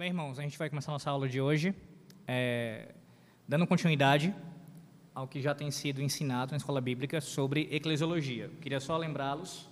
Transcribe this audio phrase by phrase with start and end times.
[0.00, 1.74] Bem, irmãos, a gente vai começar nossa aula de hoje,
[2.26, 2.94] é,
[3.46, 4.34] dando continuidade
[5.14, 8.50] ao que já tem sido ensinado na escola bíblica sobre eclesiologia.
[8.62, 9.68] Queria só lembrá-los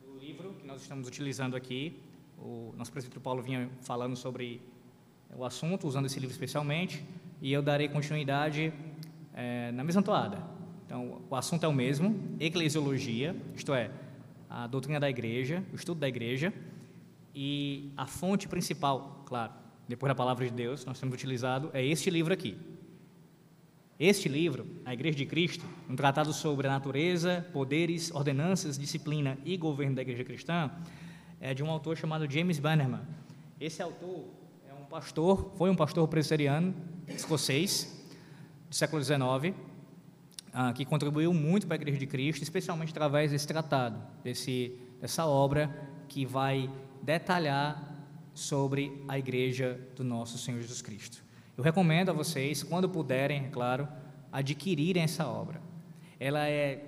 [0.00, 2.00] do livro que nós estamos utilizando aqui.
[2.38, 4.62] O nosso presbítero Paulo vinha falando sobre
[5.36, 7.04] o assunto, usando esse livro especialmente,
[7.42, 8.72] e eu darei continuidade
[9.34, 10.38] é, na mesma toada.
[10.86, 13.90] Então, o assunto é o mesmo, eclesiologia, isto é,
[14.48, 16.52] a doutrina da igreja, o estudo da igreja,
[17.34, 19.52] e a fonte principal, claro,
[19.88, 22.56] depois da palavra de Deus, nós temos utilizado, é este livro aqui.
[23.98, 29.56] Este livro, A Igreja de Cristo, um tratado sobre a natureza, poderes, ordenanças, disciplina e
[29.56, 30.70] governo da igreja cristã,
[31.40, 33.02] é de um autor chamado James Bannerman.
[33.60, 34.24] Esse autor
[34.68, 36.74] é um pastor, foi um pastor presbiteriano
[37.08, 38.04] escocês
[38.68, 39.54] do século XIX,
[40.52, 45.26] ah, que contribuiu muito para a Igreja de Cristo, especialmente através desse tratado, desse, dessa
[45.26, 45.68] obra
[46.08, 46.70] que vai
[47.04, 47.92] detalhar
[48.32, 51.22] sobre a igreja do nosso Senhor Jesus Cristo.
[51.56, 53.86] Eu recomendo a vocês, quando puderem, é claro,
[54.32, 55.60] adquirirem essa obra.
[56.18, 56.84] Ela é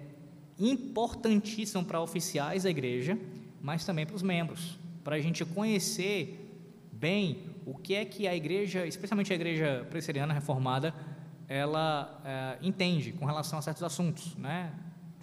[0.59, 3.19] importantíssima para oficiais da igreja,
[3.61, 6.43] mas também para os membros, para a gente conhecer
[6.91, 10.95] bem o que é que a igreja, especialmente a igreja presbiteriana reformada,
[11.47, 14.73] ela é, entende com relação a certos assuntos, né?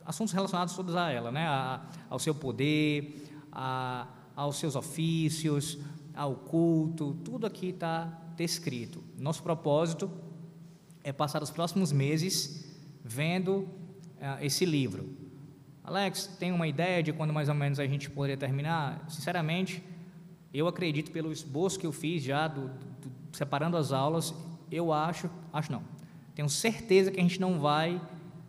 [0.05, 1.47] Assuntos relacionados todos a ela, né?
[1.47, 5.78] A, ao seu poder, a aos seus ofícios,
[6.14, 9.03] ao culto, tudo aqui está descrito.
[9.17, 10.09] Nosso propósito
[11.03, 12.66] é passar os próximos meses
[13.04, 15.09] vendo uh, esse livro.
[15.84, 19.04] Alex, tem uma ideia de quando mais ou menos a gente poderia terminar?
[19.09, 19.84] Sinceramente,
[20.54, 24.34] eu acredito pelo esboço que eu fiz já, do, do, separando as aulas,
[24.72, 25.84] eu acho, acho não,
[26.34, 28.02] tenho certeza que a gente não vai,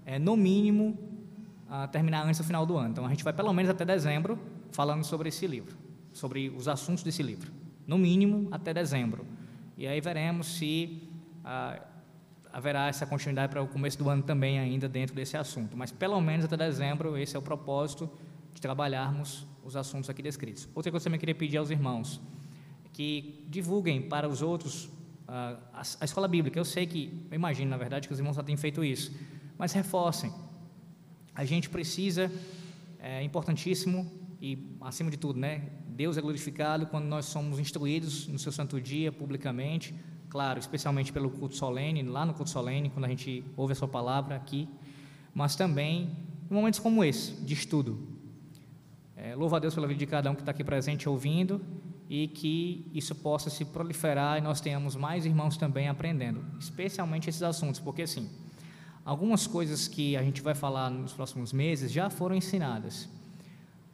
[0.06, 0.96] é, no mínimo,
[1.68, 2.90] uh, terminar antes do final do ano.
[2.90, 4.38] Então, a gente vai pelo menos até dezembro,
[4.74, 5.76] falando sobre esse livro,
[6.12, 7.52] sobre os assuntos desse livro,
[7.86, 9.24] no mínimo até dezembro.
[9.78, 11.08] E aí veremos se
[11.44, 11.80] ah,
[12.52, 15.76] haverá essa continuidade para o começo do ano também ainda dentro desse assunto.
[15.76, 18.10] Mas pelo menos até dezembro esse é o propósito
[18.52, 20.68] de trabalharmos os assuntos aqui descritos.
[20.74, 22.20] Outra coisa que eu também queria pedir aos irmãos
[22.92, 24.90] que divulguem para os outros
[25.28, 26.58] ah, a, a escola bíblica.
[26.58, 29.12] Eu sei que, eu imagino na verdade que os irmãos já têm feito isso,
[29.56, 30.32] mas reforcem.
[31.32, 32.28] A gente precisa,
[32.98, 38.38] é importantíssimo e, acima de tudo, né, Deus é glorificado quando nós somos instruídos no
[38.38, 39.94] seu santo dia, publicamente,
[40.28, 43.88] claro, especialmente pelo culto solene, lá no culto solene, quando a gente ouve a sua
[43.88, 44.68] palavra aqui,
[45.32, 46.10] mas também
[46.50, 48.06] em momentos como esse, de estudo.
[49.16, 51.62] É, louvo a Deus pela vida de cada um que está aqui presente ouvindo
[52.10, 57.42] e que isso possa se proliferar e nós tenhamos mais irmãos também aprendendo, especialmente esses
[57.42, 58.28] assuntos, porque assim,
[59.06, 63.08] algumas coisas que a gente vai falar nos próximos meses já foram ensinadas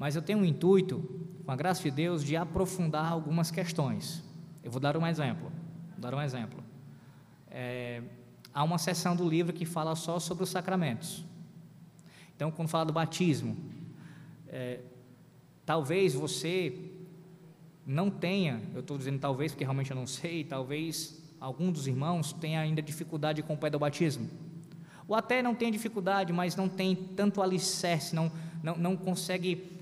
[0.00, 0.98] mas eu tenho um intuito,
[1.44, 4.24] com a graça de Deus, de aprofundar algumas questões.
[4.64, 5.52] Eu vou dar um exemplo.
[5.90, 6.64] Vou dar um exemplo.
[7.50, 8.02] É,
[8.54, 11.22] há uma seção do livro que fala só sobre os sacramentos.
[12.34, 13.54] Então, quando fala do batismo,
[14.48, 14.80] é,
[15.66, 16.92] talvez você
[17.84, 22.32] não tenha, eu estou dizendo talvez porque realmente eu não sei, talvez algum dos irmãos
[22.32, 24.30] tenha ainda dificuldade com o pé do batismo.
[25.06, 28.32] Ou até não tenha dificuldade, mas não tem tanto alicerce, não,
[28.62, 29.78] não, não consegue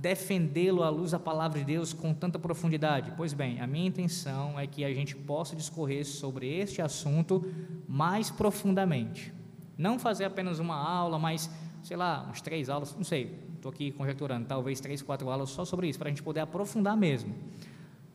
[0.00, 3.12] defendê-lo à luz da palavra de Deus com tanta profundidade?
[3.16, 7.44] Pois bem, a minha intenção é que a gente possa discorrer sobre este assunto
[7.88, 9.34] mais profundamente.
[9.76, 11.50] Não fazer apenas uma aula, mas,
[11.82, 15.64] sei lá, umas três aulas, não sei, estou aqui conjecturando, talvez três, quatro aulas só
[15.64, 17.34] sobre isso, para a gente poder aprofundar mesmo.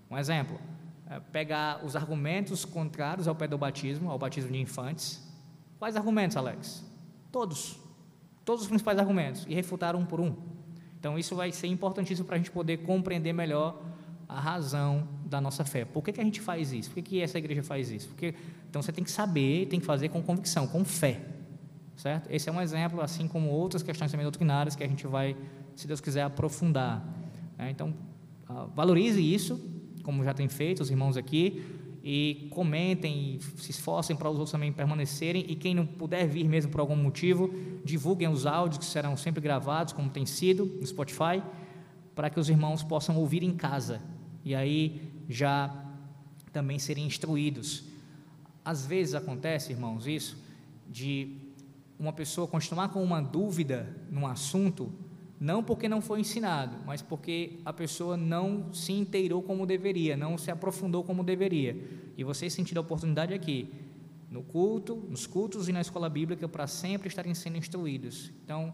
[0.09, 0.57] Um exemplo,
[1.09, 5.21] é pegar os argumentos contrários ao pedobatismo, ao batismo de infantes.
[5.77, 6.83] Quais argumentos, Alex?
[7.29, 7.77] Todos.
[8.45, 10.50] Todos os principais argumentos, e refutar um por um.
[11.01, 13.81] Então, isso vai ser importantíssimo para a gente poder compreender melhor
[14.29, 15.83] a razão da nossa fé.
[15.83, 16.91] Por que, que a gente faz isso?
[16.91, 18.07] Por que, que essa igreja faz isso?
[18.09, 18.35] Porque,
[18.69, 21.19] então, você tem que saber, tem que fazer com convicção, com fé.
[21.97, 22.29] Certo?
[22.29, 25.35] Esse é um exemplo, assim como outras questões também doutrinárias que a gente vai,
[25.75, 27.03] se Deus quiser, aprofundar.
[27.57, 27.71] Né?
[27.71, 27.95] Então,
[28.47, 29.59] ah, valorize isso,
[30.03, 31.65] como já tem feito os irmãos aqui,
[32.03, 36.47] e comentem, e se esforcem para os outros também permanecerem, e quem não puder vir
[36.47, 37.53] mesmo por algum motivo,
[37.85, 41.41] divulguem os áudios que serão sempre gravados, como tem sido no Spotify,
[42.15, 44.01] para que os irmãos possam ouvir em casa,
[44.43, 45.73] e aí já
[46.51, 47.83] também serem instruídos.
[48.65, 50.37] Às vezes acontece, irmãos, isso,
[50.89, 51.37] de
[51.99, 54.91] uma pessoa continuar com uma dúvida num assunto,
[55.41, 60.37] não porque não foi ensinado, mas porque a pessoa não se inteirou como deveria, não
[60.37, 61.75] se aprofundou como deveria.
[62.15, 63.67] E vocês sentiram a oportunidade aqui,
[64.29, 68.31] no culto, nos cultos e na escola bíblica, para sempre estarem sendo instruídos.
[68.45, 68.71] Então,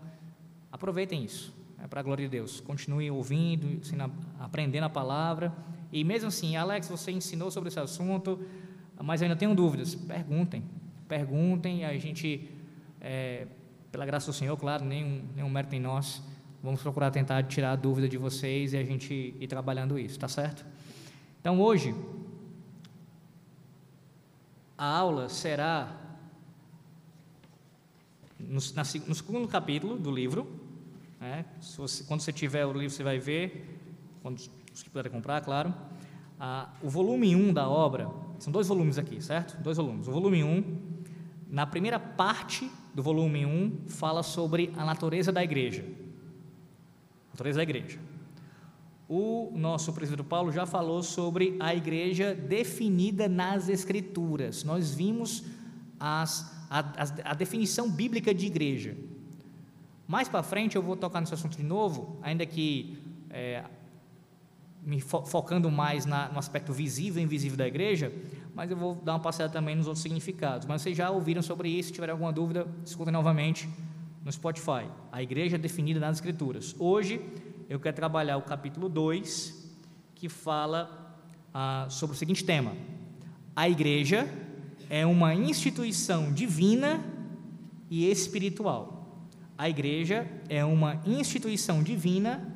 [0.70, 2.60] aproveitem isso, é para a glória de Deus.
[2.60, 3.80] Continuem ouvindo,
[4.38, 5.56] aprendendo a palavra
[5.90, 8.42] E mesmo assim, Alex, você ensinou sobre esse assunto,
[9.02, 9.96] mas ainda tenho dúvidas.
[9.96, 10.62] Perguntem,
[11.08, 12.50] perguntem, a gente,
[13.00, 13.48] é,
[13.90, 16.22] pela graça do Senhor, claro, nenhum, nenhum mérito em nós,
[16.68, 20.28] vamos procurar tentar tirar a dúvida de vocês e a gente ir trabalhando isso, tá
[20.28, 20.66] certo?
[21.40, 21.96] Então hoje,
[24.78, 25.96] a aula será
[28.38, 30.46] no, na, no segundo capítulo do livro.
[31.22, 31.46] Né?
[31.78, 33.80] Você, quando você tiver o livro, você vai ver,
[34.22, 34.38] quando
[34.74, 35.74] os que puderem comprar, claro.
[36.38, 39.56] Ah, o volume 1 da obra, são dois volumes aqui, certo?
[39.64, 40.10] Dois volumes.
[40.10, 40.82] O volume 1,
[41.48, 46.06] na primeira parte do volume 1, fala sobre a natureza da igreja.
[47.38, 48.00] A natureza da igreja.
[49.08, 54.64] O nosso presbítero Paulo já falou sobre a igreja definida nas Escrituras.
[54.64, 55.44] Nós vimos
[56.00, 58.98] as, a, a, a definição bíblica de igreja.
[60.08, 62.98] Mais para frente eu vou tocar nesse assunto de novo, ainda que
[63.30, 63.64] é,
[64.82, 68.12] me fo focando mais na, no aspecto visível e invisível da igreja,
[68.56, 70.66] mas eu vou dar uma passada também nos outros significados.
[70.66, 73.70] Mas vocês já ouviram sobre isso, se tiver alguma dúvida, escutem novamente
[74.28, 74.86] no Spotify.
[75.10, 76.76] A igreja definida nas Escrituras.
[76.78, 77.22] Hoje
[77.70, 79.74] eu quero trabalhar o capítulo 2,
[80.14, 81.16] que fala
[81.54, 82.74] ah, sobre o seguinte tema:
[83.56, 84.30] A igreja
[84.90, 87.02] é uma instituição divina
[87.90, 89.24] e espiritual.
[89.58, 92.54] A igreja é uma instituição divina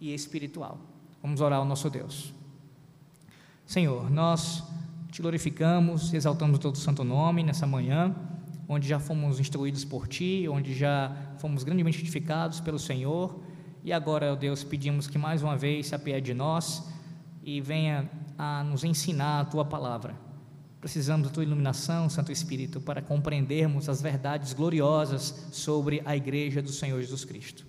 [0.00, 0.80] e espiritual.
[1.22, 2.32] Vamos orar ao nosso Deus.
[3.66, 4.64] Senhor, nós
[5.10, 8.16] te glorificamos, exaltamos todo o santo nome nessa manhã,
[8.68, 13.40] onde já fomos instruídos por ti, onde já fomos grandemente edificados pelo Senhor,
[13.84, 16.84] e agora, ó Deus, pedimos que mais uma vez se apiede de nós
[17.42, 20.16] e venha a nos ensinar a tua palavra.
[20.80, 26.72] Precisamos da tua iluminação, Santo Espírito, para compreendermos as verdades gloriosas sobre a igreja do
[26.72, 27.64] Senhor Jesus Cristo.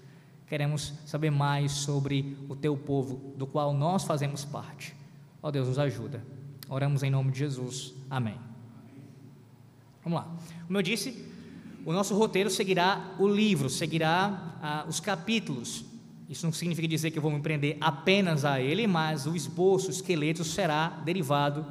[0.48, 4.96] Queremos saber mais sobre o teu povo, do qual nós fazemos parte.
[5.42, 6.24] Ó Deus, nos ajuda.
[6.68, 7.94] Oramos em nome de Jesus.
[8.10, 8.57] Amém.
[10.08, 10.38] Vamos lá.
[10.66, 11.22] Como eu disse,
[11.86, 15.84] o nosso roteiro seguirá o livro, seguirá ah, os capítulos.
[16.30, 19.90] Isso não significa dizer que eu vou me prender apenas a ele, mas o esboço,
[19.90, 21.66] o esqueleto será derivado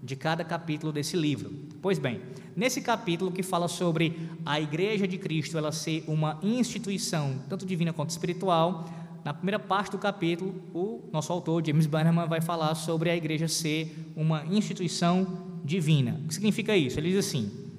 [0.00, 1.52] de cada capítulo desse livro.
[1.82, 2.20] Pois bem,
[2.54, 4.16] nesse capítulo que fala sobre
[4.46, 8.88] a Igreja de Cristo ela ser uma instituição, tanto divina quanto espiritual,
[9.24, 13.48] na primeira parte do capítulo, o nosso autor, James Bannerman, vai falar sobre a igreja
[13.48, 16.20] ser uma instituição divina.
[16.24, 16.98] O que significa isso?
[16.98, 17.69] Ele diz assim: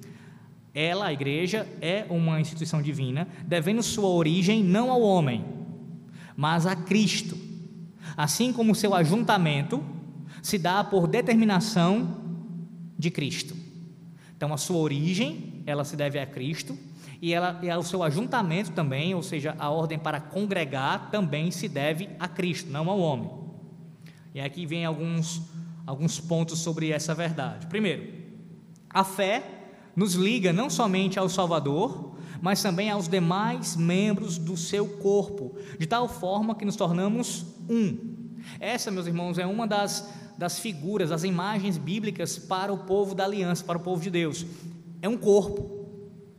[0.73, 5.43] ela, a igreja, é uma instituição divina, devendo sua origem não ao homem,
[6.35, 7.37] mas a Cristo.
[8.15, 9.83] Assim como seu ajuntamento
[10.41, 12.21] se dá por determinação
[12.97, 13.55] de Cristo.
[14.35, 16.77] Então, a sua origem, ela se deve a Cristo,
[17.21, 21.67] e, ela, e o seu ajuntamento também, ou seja, a ordem para congregar, também se
[21.67, 23.29] deve a Cristo, não ao homem.
[24.33, 25.41] E aqui vem alguns,
[25.85, 27.67] alguns pontos sobre essa verdade.
[27.67, 28.11] Primeiro,
[28.89, 29.60] a fé
[29.95, 35.85] nos liga não somente ao Salvador, mas também aos demais membros do seu corpo, de
[35.85, 38.11] tal forma que nos tornamos um.
[38.59, 43.25] Essa, meus irmãos, é uma das, das figuras, das imagens bíblicas para o povo da
[43.25, 44.45] aliança, para o povo de Deus.
[45.01, 45.79] É um corpo.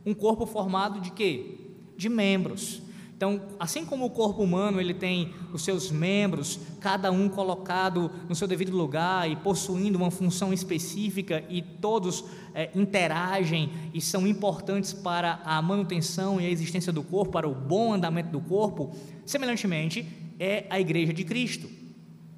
[0.05, 1.57] Um corpo formado de quê?
[1.95, 2.81] De membros.
[3.15, 8.35] Então, assim como o corpo humano ele tem os seus membros, cada um colocado no
[8.35, 14.91] seu devido lugar e possuindo uma função específica, e todos é, interagem e são importantes
[14.91, 18.91] para a manutenção e a existência do corpo, para o bom andamento do corpo,
[19.25, 20.05] semelhantemente
[20.39, 21.69] é a igreja de Cristo.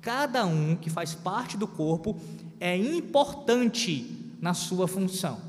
[0.02, 2.16] Cada um que faz parte do corpo
[2.60, 5.40] é importante na sua função.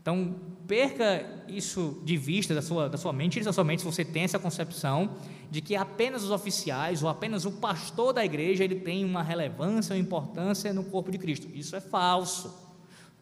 [0.00, 3.86] Então, perca isso de vista da sua, da sua mente, tire da sua mente se
[3.86, 5.16] você tem essa concepção
[5.50, 9.94] de que apenas os oficiais ou apenas o pastor da igreja ele tem uma relevância
[9.94, 11.48] ou importância no corpo de Cristo.
[11.54, 12.54] Isso é falso.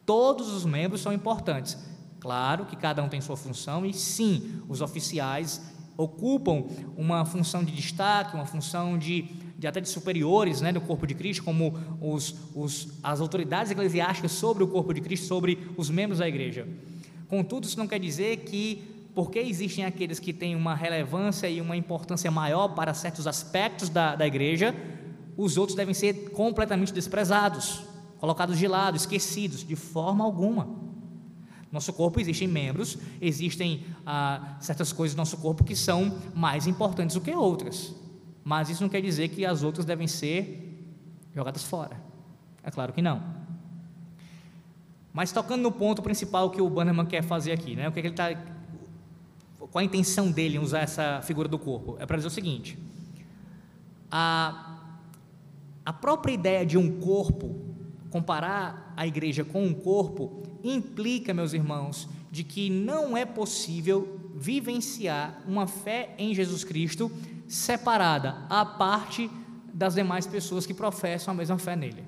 [0.07, 1.77] Todos os membros são importantes.
[2.21, 5.61] Claro que cada um tem sua função e sim, os oficiais
[5.97, 6.65] ocupam
[6.97, 9.23] uma função de destaque, uma função de,
[9.59, 14.33] de até de superiores né, do corpo de Cristo, como os, os, as autoridades eclesiásticas
[14.33, 16.67] sobre o corpo de Cristo, sobre os membros da igreja.
[17.33, 18.83] Contudo, isso não quer dizer que,
[19.15, 24.15] porque existem aqueles que têm uma relevância e uma importância maior para certos aspectos da,
[24.15, 24.75] da igreja,
[25.35, 27.85] os outros devem ser completamente desprezados,
[28.19, 30.69] colocados de lado, esquecidos, de forma alguma.
[31.73, 37.15] Nosso corpo existem membros, existem ah, certas coisas do nosso corpo que são mais importantes
[37.15, 37.95] do que outras,
[38.45, 40.87] mas isso não quer dizer que as outras devem ser
[41.35, 41.99] jogadas fora.
[42.63, 43.42] É claro que não.
[45.13, 47.89] Mas tocando no ponto principal que o Bannerman quer fazer aqui, né?
[47.89, 48.31] O que, é que ele está,
[49.59, 51.97] qual a intenção dele em usar essa figura do corpo?
[51.99, 52.79] É para dizer o seguinte:
[54.11, 54.79] a,
[55.85, 57.61] A própria ideia de um corpo,
[58.11, 65.43] comparar a igreja com um corpo, implica, meus irmãos, de que não é possível vivenciar
[65.47, 67.11] uma fé em Jesus Cristo
[67.47, 69.31] separada, à parte
[69.73, 72.05] das demais pessoas que professam a mesma fé nele.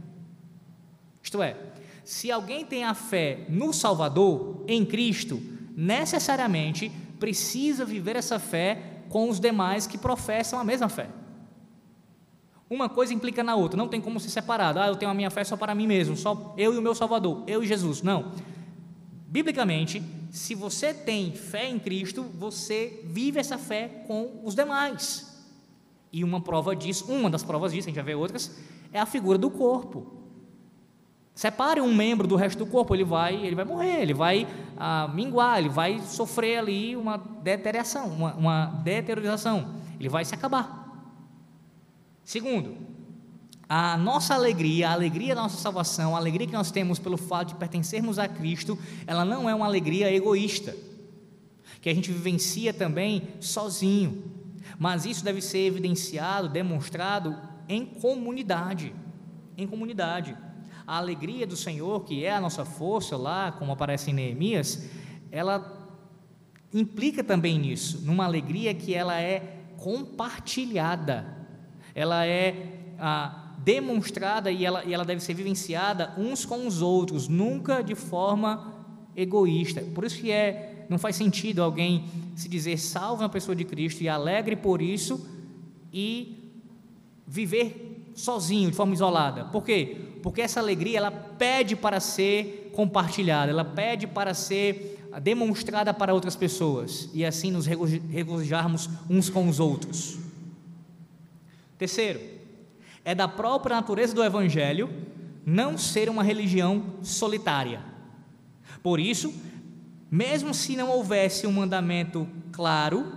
[1.23, 1.57] Isto é,
[2.05, 5.43] se alguém tem a fé no Salvador, em Cristo,
[5.75, 11.09] necessariamente precisa viver essa fé com os demais que professam a mesma fé.
[12.69, 14.79] Uma coisa implica na outra, não tem como ser separado.
[14.79, 16.95] Ah, eu tenho a minha fé só para mim mesmo, só eu e o meu
[16.95, 18.03] Salvador, eu e Jesus.
[18.03, 18.33] Não.
[19.29, 25.45] Biblicamente, se você tem fé em Cristo, você vive essa fé com os demais.
[26.13, 28.57] E uma prova disso, uma das provas disso, a gente vai ver outras,
[28.93, 30.24] é a figura do corpo.
[31.35, 35.11] Separe um membro do resto do corpo, ele vai, ele vai morrer, ele vai ah,
[35.13, 41.11] minguar, ele vai sofrer ali uma deterioração, uma, uma deteriorização, ele vai se acabar.
[42.25, 42.77] Segundo,
[43.69, 47.49] a nossa alegria, a alegria da nossa salvação, a alegria que nós temos pelo fato
[47.49, 50.77] de pertencermos a Cristo, ela não é uma alegria egoísta,
[51.81, 54.23] que a gente vivencia também sozinho,
[54.79, 57.37] mas isso deve ser evidenciado, demonstrado
[57.69, 58.95] em comunidade,
[59.59, 60.37] em comunidade
[60.87, 64.89] a alegria do Senhor, que é a nossa força lá, como aparece em Neemias,
[65.31, 65.85] ela
[66.73, 71.27] implica também nisso, numa alegria que ela é compartilhada,
[71.95, 77.29] ela é ah, demonstrada e ela, e ela deve ser vivenciada uns com os outros,
[77.29, 78.75] nunca de forma
[79.17, 79.81] egoísta.
[79.95, 84.03] Por isso que é, não faz sentido alguém se dizer salvo na pessoa de Cristo
[84.03, 85.27] e alegre por isso
[85.93, 86.53] e
[87.27, 89.45] viver sozinho, de forma isolada.
[89.47, 90.14] Por quê?
[90.25, 96.35] Porque essa alegria ela pede para ser compartilhada, ela pede para ser demonstrada para outras
[96.35, 100.17] pessoas e assim nos regozijarmos uns com os outros.
[101.77, 102.23] Terceiro,
[103.05, 104.89] é da própria natureza do Evangelho
[105.45, 107.83] não ser uma religião solitária.
[108.83, 109.31] Por isso,
[110.11, 113.13] mesmo se não houvesse um mandamento claro,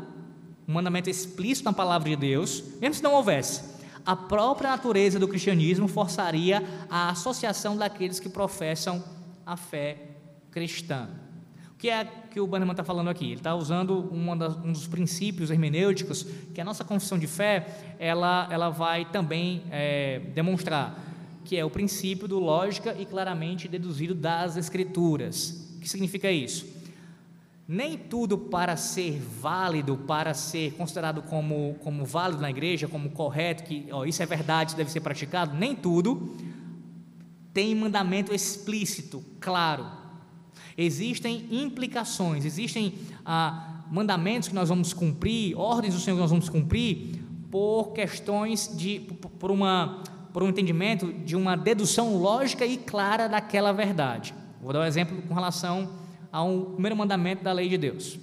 [0.68, 3.77] um mandamento explícito na palavra de Deus, mesmo se não houvesse,
[4.08, 9.04] a própria natureza do cristianismo forçaria a associação daqueles que professam
[9.46, 9.98] a fé
[10.50, 11.10] cristã.
[11.74, 13.26] O que é que o Bannerman está falando aqui?
[13.26, 18.48] Ele está usando das, um dos princípios hermenêuticos que a nossa confissão de fé ela,
[18.50, 20.98] ela vai também é, demonstrar,
[21.44, 25.76] que é o princípio do lógica e claramente deduzido das Escrituras.
[25.76, 26.66] O que significa isso?
[27.68, 33.64] Nem tudo para ser válido, para ser considerado como, como válido na igreja, como correto,
[33.64, 36.34] que ó, isso é verdade, isso deve ser praticado, nem tudo
[37.58, 39.88] tem mandamento explícito, claro.
[40.78, 42.94] Existem implicações, existem
[43.26, 47.20] ah, mandamentos que nós vamos cumprir, ordens do Senhor que nós vamos cumprir,
[47.50, 49.00] por questões de,
[49.40, 54.36] por, uma, por um entendimento de uma dedução lógica e clara daquela verdade.
[54.62, 55.90] Vou dar um exemplo com relação
[56.38, 58.20] a um primeiro mandamento da lei de Deus.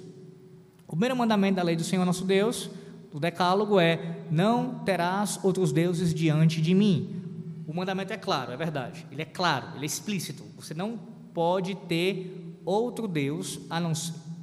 [0.87, 2.71] O primeiro mandamento da lei do Senhor nosso Deus,
[3.11, 7.21] do decálogo, é: Não terás outros deuses diante de mim.
[7.67, 9.05] O mandamento é claro, é verdade.
[9.11, 10.45] Ele é claro, ele é explícito.
[10.55, 10.97] Você não
[11.35, 13.93] pode ter outro Deus a não,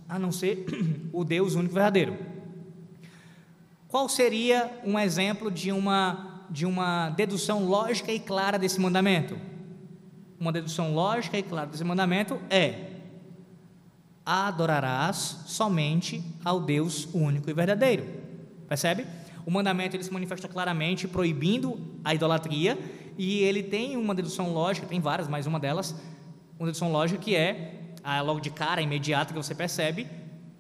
[0.10, 0.66] a não ser
[1.14, 2.18] o Deus único verdadeiro.
[3.88, 9.38] Qual seria um exemplo de uma, de uma dedução lógica e clara desse mandamento?
[10.38, 12.91] Uma dedução lógica e clara desse mandamento é:
[14.26, 18.06] adorarás somente ao Deus único e verdadeiro.
[18.68, 19.06] Percebe?
[19.46, 22.78] O mandamento ele se manifesta claramente proibindo a idolatria
[23.18, 25.96] e ele tem uma dedução lógica, tem várias, mas uma delas,
[26.60, 30.08] uma dedução lógica que é a, logo de cara, imediata que você percebe,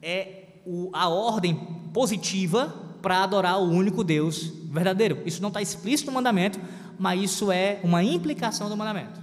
[0.01, 0.45] é
[0.93, 1.55] a ordem
[1.93, 5.21] positiva para adorar o único Deus verdadeiro.
[5.25, 6.59] Isso não está explícito no mandamento,
[6.99, 9.19] mas isso é uma implicação do mandamento.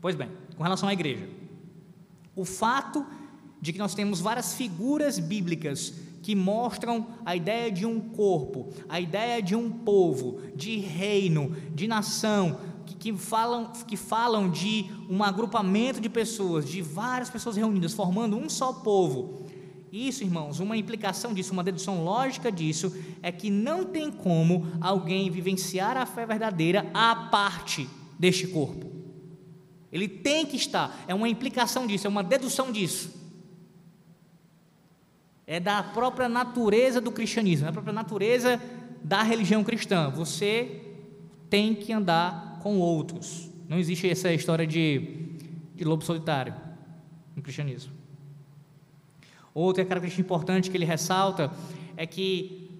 [0.00, 1.28] Pois bem, com relação à igreja,
[2.34, 3.04] o fato
[3.60, 9.00] de que nós temos várias figuras bíblicas que mostram a ideia de um corpo, a
[9.00, 15.22] ideia de um povo, de reino, de nação, que, que, falam, que falam de um
[15.22, 19.46] agrupamento de pessoas, de várias pessoas reunidas, formando um só povo.
[19.92, 25.30] Isso, irmãos, uma implicação disso, uma dedução lógica disso, é que não tem como alguém
[25.30, 27.88] vivenciar a fé verdadeira à parte
[28.18, 28.88] deste corpo.
[29.90, 33.19] Ele tem que estar, é uma implicação disso, é uma dedução disso
[35.50, 38.62] é da própria natureza do cristianismo, da própria natureza
[39.02, 40.08] da religião cristã.
[40.10, 40.80] Você
[41.50, 43.50] tem que andar com outros.
[43.68, 45.34] Não existe essa história de,
[45.74, 46.54] de lobo solitário
[47.34, 47.92] no cristianismo.
[49.52, 51.50] Outra característica importante que ele ressalta
[51.96, 52.70] é que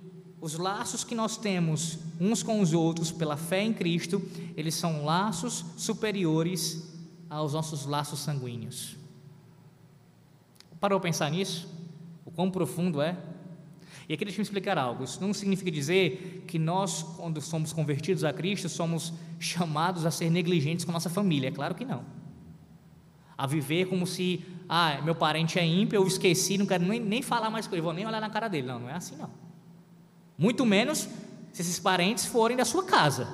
[0.41, 4.23] os laços que nós temos uns com os outros pela fé em Cristo,
[4.57, 6.89] eles são laços superiores
[7.29, 8.97] aos nossos laços sanguíneos.
[10.79, 11.80] Parou a pensar nisso?
[12.25, 13.17] O quão profundo é?
[14.09, 15.05] E aqui deixa eu explicar algo.
[15.05, 20.31] Isso não significa dizer que nós, quando somos convertidos a Cristo, somos chamados a ser
[20.31, 21.49] negligentes com nossa família.
[21.49, 22.05] É claro que não.
[23.39, 27.23] A viver como se, ah, meu parente é ímpio, eu esqueci, não quero nem, nem
[27.23, 28.67] falar mais com ele, vou nem olhar na cara dele.
[28.67, 29.31] Não, não é assim não.
[30.37, 31.09] Muito menos
[31.53, 33.29] se esses parentes forem da sua casa.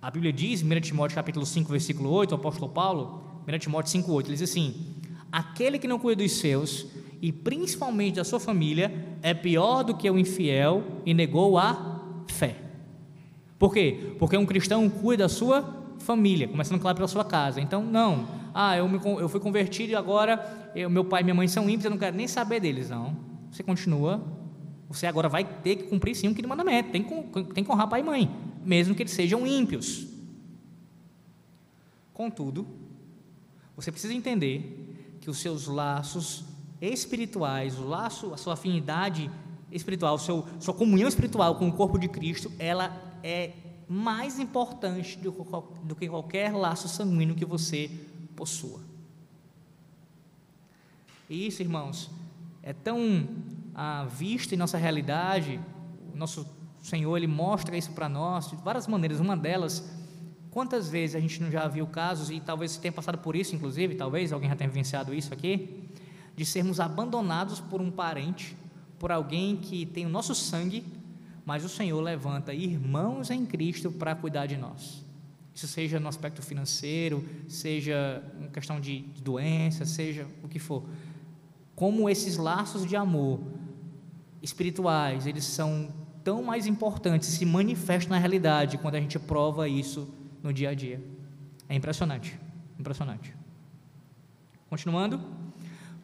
[0.00, 4.10] A Bíblia diz, 1 Timóteo capítulo 5, versículo 8, o apóstolo Paulo, 1 Timóteo 5,
[4.10, 4.94] 8, ele diz assim:
[5.30, 6.86] Aquele que não cuida dos seus,
[7.20, 8.92] e principalmente da sua família,
[9.22, 12.56] é pior do que o infiel e negou a fé.
[13.58, 14.14] Por quê?
[14.18, 17.60] Porque um cristão cuida da sua família, começando claro pela sua casa.
[17.60, 21.34] Então, não, ah, eu, me, eu fui convertido e agora eu, meu pai e minha
[21.34, 22.90] mãe são ímpios, eu não quero nem saber deles.
[22.90, 23.16] Não,
[23.50, 24.22] você continua
[24.88, 27.88] você agora vai ter que cumprir sim o que mandamento, tem que, tem que honrar
[27.88, 28.30] pai e mãe,
[28.64, 30.06] mesmo que eles sejam ímpios.
[32.12, 32.66] Contudo,
[33.74, 36.44] você precisa entender que os seus laços
[36.80, 39.30] espirituais, o laço, a sua afinidade
[39.70, 43.52] espiritual, seu, sua comunhão espiritual com o corpo de Cristo, ela é
[43.88, 45.32] mais importante do,
[45.82, 47.90] do que qualquer laço sanguíneo que você
[48.34, 48.80] possua.
[51.28, 52.10] E isso, irmãos,
[52.62, 53.28] é tão
[53.74, 55.60] à vista em nossa realidade,
[56.12, 56.46] o nosso
[56.80, 59.18] Senhor ele mostra isso para nós de várias maneiras.
[59.18, 59.88] Uma delas,
[60.50, 63.96] quantas vezes a gente não já viu casos e talvez tenha passado por isso, inclusive,
[63.96, 65.84] talvez alguém já tenha vivenciado isso aqui,
[66.36, 68.54] de sermos abandonados por um parente,
[68.98, 70.84] por alguém que tem o nosso sangue,
[71.44, 75.04] mas o Senhor levanta irmãos em Cristo para cuidar de nós.
[75.54, 80.84] Isso seja no aspecto financeiro, seja em questão de doença, seja o que for.
[81.74, 83.40] Como esses laços de amor
[84.42, 85.88] espirituais, eles são
[86.22, 90.74] tão mais importantes, se manifestam na realidade quando a gente prova isso no dia a
[90.74, 91.02] dia.
[91.68, 92.38] É impressionante,
[92.78, 93.34] impressionante.
[94.68, 95.20] Continuando,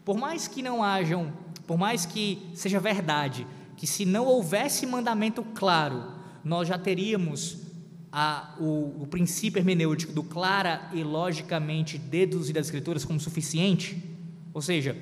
[0.05, 1.33] por mais que não hajam,
[1.67, 6.13] por mais que seja verdade, que se não houvesse mandamento claro,
[6.45, 7.59] nós já teríamos
[8.11, 14.03] a, o, o princípio hermenêutico do clara e logicamente deduzir das escrituras como suficiente,
[14.53, 14.97] ou seja,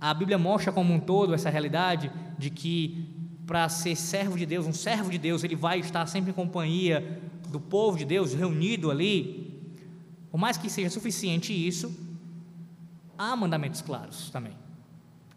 [0.00, 3.06] a Bíblia mostra como um todo essa realidade de que
[3.46, 7.20] para ser servo de Deus, um servo de Deus, ele vai estar sempre em companhia
[7.48, 9.62] do povo de Deus, reunido ali.
[10.30, 11.94] Por mais que seja suficiente isso,
[13.16, 14.56] há mandamentos claros também.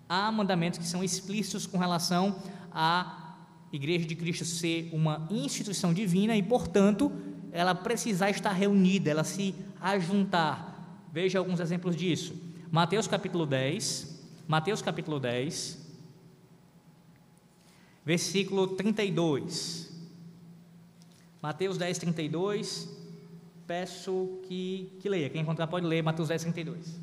[0.08, 2.40] Há mandamentos que são explícitos com relação
[2.72, 3.36] à
[3.72, 7.12] Igreja de Cristo ser uma instituição divina e, portanto,
[7.52, 11.08] ela precisar estar reunida, ela se ajuntar.
[11.12, 12.36] Veja alguns exemplos disso.
[12.72, 15.86] Mateus capítulo 10, Mateus capítulo 10,
[18.06, 19.92] versículo 32.
[21.42, 22.90] Mateus 10, 32.
[23.68, 25.30] Peço que, que leia.
[25.30, 27.00] Quem encontrar pode ler Mateus 10, 32.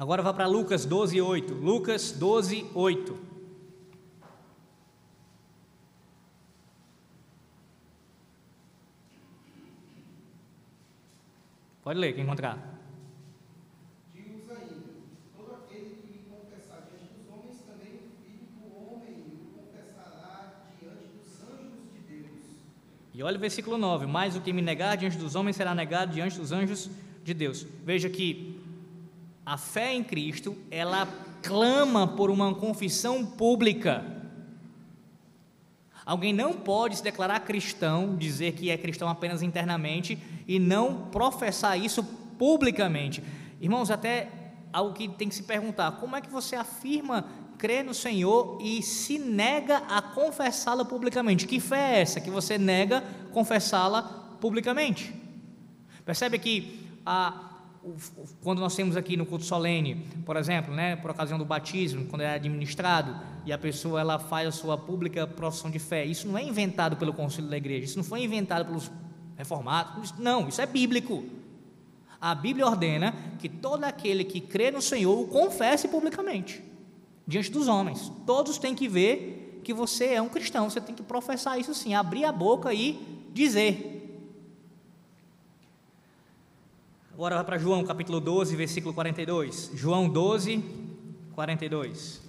[0.00, 1.52] Agora vá para Lucas 12, 8.
[1.52, 3.18] Lucas 12, 8.
[11.84, 12.80] Pode ler, quem encontrar.
[14.14, 14.74] Digo-vos ainda:
[15.36, 20.64] todo aquele que me confessar diante dos homens, também o filho do homem o confessará
[20.80, 22.46] diante dos anjos de Deus.
[23.12, 26.10] E olha o versículo 9: Mas o que me negar diante dos homens será negado
[26.10, 26.88] diante dos anjos
[27.22, 27.66] de Deus.
[27.84, 28.59] Veja que
[29.50, 31.08] a fé em Cristo, ela
[31.42, 34.04] clama por uma confissão pública.
[36.06, 41.76] Alguém não pode se declarar cristão, dizer que é cristão apenas internamente e não professar
[41.76, 42.04] isso
[42.38, 43.24] publicamente.
[43.60, 44.28] Irmãos, até
[44.72, 47.26] algo que tem que se perguntar: como é que você afirma
[47.58, 51.48] crer no Senhor e se nega a confessá-la publicamente?
[51.48, 54.02] Que fé é essa que você nega confessá-la
[54.40, 55.12] publicamente?
[56.04, 57.49] Percebe que a
[58.42, 62.22] quando nós temos aqui no culto solene, por exemplo, né, por ocasião do batismo, quando
[62.22, 63.16] é administrado
[63.46, 66.96] e a pessoa ela faz a sua pública profissão de fé, isso não é inventado
[66.96, 68.90] pelo concílio da igreja, isso não foi inventado pelos
[69.36, 71.24] reformados, não, isso é bíblico.
[72.20, 76.62] A Bíblia ordena que todo aquele que crê no Senhor o confesse publicamente,
[77.26, 78.12] diante dos homens.
[78.26, 81.94] Todos têm que ver que você é um cristão, você tem que professar isso sim,
[81.94, 83.00] abrir a boca e
[83.32, 83.99] dizer:
[87.20, 89.72] Bora lá para João, capítulo 12, versículo 42.
[89.74, 90.64] João 12,
[91.34, 92.22] 42.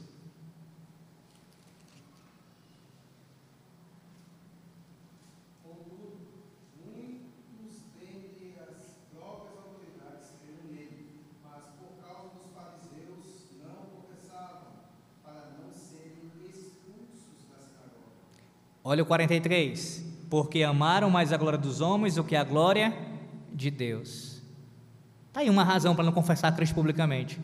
[18.83, 20.05] Olha o 43.
[20.29, 22.93] Porque amaram mais a glória dos homens do que a glória
[23.53, 24.30] de Deus.
[25.31, 27.39] Está aí uma razão para não confessar Cristo publicamente.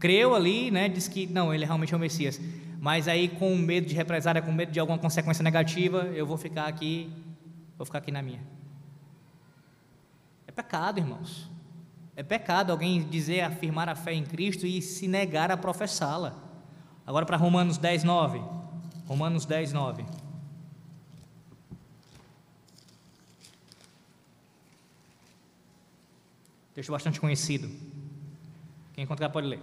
[0.00, 2.40] Creu ali, né, diz que não, ele realmente é o Messias.
[2.80, 6.66] Mas aí, com medo de represália, com medo de alguma consequência negativa, eu vou ficar
[6.66, 7.12] aqui,
[7.78, 8.40] vou ficar aqui na minha.
[10.48, 11.48] É pecado, irmãos.
[12.16, 16.34] É pecado alguém dizer, afirmar a fé em Cristo e se negar a professá-la.
[17.06, 18.42] Agora para Romanos 10, 9.
[19.06, 20.04] Romanos 10, 9.
[26.74, 27.68] Texto bastante conhecido.
[28.94, 29.60] Quem encontrar pode ler.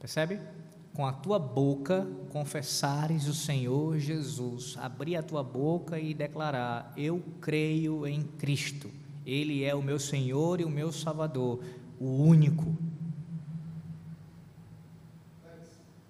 [0.00, 0.40] Percebe?
[0.92, 7.22] Com a tua boca confessares o Senhor Jesus, abrir a tua boca e declarar: Eu
[7.40, 8.90] creio em Cristo,
[9.24, 11.62] Ele é o meu Senhor e o meu Salvador,
[12.00, 12.74] o único.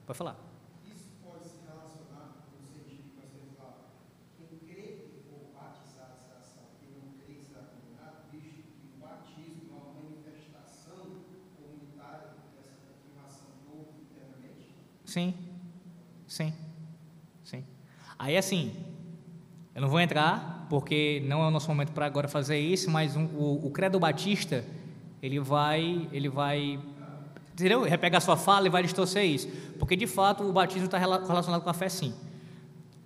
[0.07, 0.37] Pode falar.
[0.87, 3.75] Isso pode se relacionar sentido que temos lá.
[4.39, 6.79] Quem crê e for batizado será salvo.
[6.81, 11.11] Quem não crê será condenado, visto que o batismo é uma manifestação
[11.59, 14.71] comunitária dessa confirmação do novo internamente.
[15.05, 15.35] Sim,
[16.27, 16.55] sim,
[17.45, 17.65] sim.
[18.17, 18.73] Aí assim,
[19.75, 23.17] eu não vou entrar, porque não é o nosso momento para agora fazer isso, mas
[23.17, 24.65] um, o, o credo batista,
[25.23, 26.79] ele vai, ele vai,
[27.53, 27.83] entendeu?
[27.83, 31.63] Repegar a sua fala e vai distorcer isso, porque de fato o batismo está relacionado
[31.63, 32.15] com a fé sim.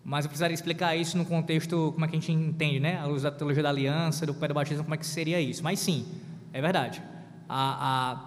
[0.05, 2.99] Mas eu precisaria explicar isso no contexto, como é que a gente entende, né?
[2.99, 5.65] A luz da teologia da aliança, do credo batismo, como é que seria isso.
[5.65, 6.07] Mas sim,
[6.53, 7.03] é verdade.
[7.49, 8.19] Há,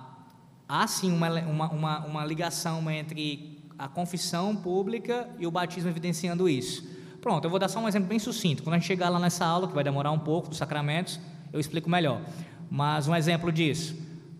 [0.67, 5.89] há, há sim uma, uma, uma, uma ligação entre a confissão pública e o batismo
[5.89, 6.83] evidenciando isso.
[7.21, 8.63] Pronto, eu vou dar só um exemplo bem sucinto.
[8.63, 11.19] Quando a gente chegar lá nessa aula, que vai demorar um pouco, dos sacramentos,
[11.53, 12.21] eu explico melhor.
[12.69, 13.95] Mas um exemplo disso,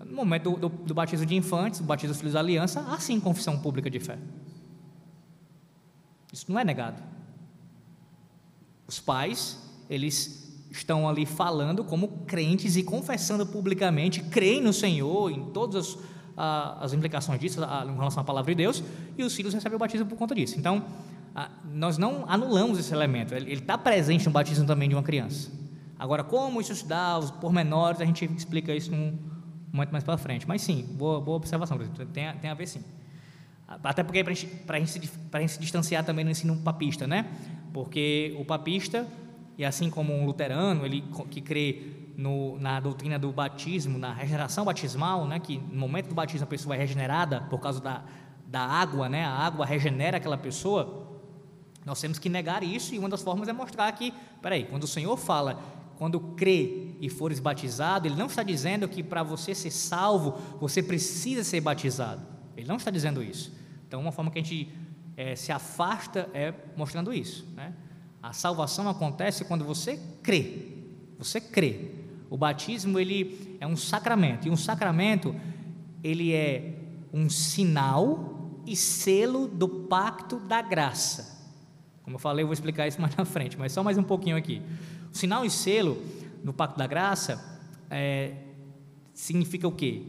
[0.06, 3.00] no momento do, do, do batismo de infantes, o batismo dos filhos da aliança, há
[3.00, 4.18] sim confissão pública de fé.
[6.32, 7.02] Isso não é negado.
[8.88, 9.58] Os pais,
[9.90, 15.98] eles estão ali falando como crentes e confessando publicamente, creem no Senhor, em todas
[16.36, 18.84] as, as implicações disso, em relação à palavra de Deus,
[19.18, 20.58] e os filhos recebem o batismo por conta disso.
[20.58, 20.86] Então,
[21.74, 25.52] nós não anulamos esse elemento, ele está presente no batismo também de uma criança.
[26.00, 29.18] Agora, como isso se dá, os pormenores, a gente explica isso num
[29.72, 30.48] momento mais para frente.
[30.48, 31.78] Mas sim, boa, boa observação,
[32.14, 32.84] tem, tem a ver sim.
[33.68, 37.26] Até porque para gente, a gente, a gente se distanciar também no ensino papista, né?
[37.74, 39.06] Porque o papista,
[39.58, 44.64] e assim como um luterano, ele que crê no, na doutrina do batismo, na regeneração
[44.64, 45.40] batismal, né?
[45.40, 48.04] Que no momento do batismo a pessoa é regenerada por causa da,
[48.48, 49.26] da água, né?
[49.26, 51.06] A água regenera aquela pessoa.
[51.86, 54.88] Nós temos que negar isso e uma das formas é mostrar que, peraí, quando o
[54.88, 55.60] Senhor fala,
[55.98, 60.82] quando crê e fores batizado, Ele não está dizendo que para você ser salvo, você
[60.82, 62.22] precisa ser batizado.
[62.56, 63.52] Ele não está dizendo isso.
[63.88, 64.70] Então, uma forma que a gente
[65.16, 67.46] é, se afasta é mostrando isso.
[67.56, 67.74] Né?
[68.22, 70.68] A salvação acontece quando você crê.
[71.18, 71.92] Você crê.
[72.30, 75.36] O batismo ele é um sacramento e um sacramento
[76.04, 76.76] ele é
[77.12, 81.38] um sinal e selo do pacto da graça.
[82.04, 84.38] Como eu falei, eu vou explicar isso mais na frente, mas só mais um pouquinho
[84.38, 84.62] aqui.
[85.12, 86.02] O sinal e selo
[86.44, 88.36] no pacto da graça é,
[89.14, 90.04] significa o quê?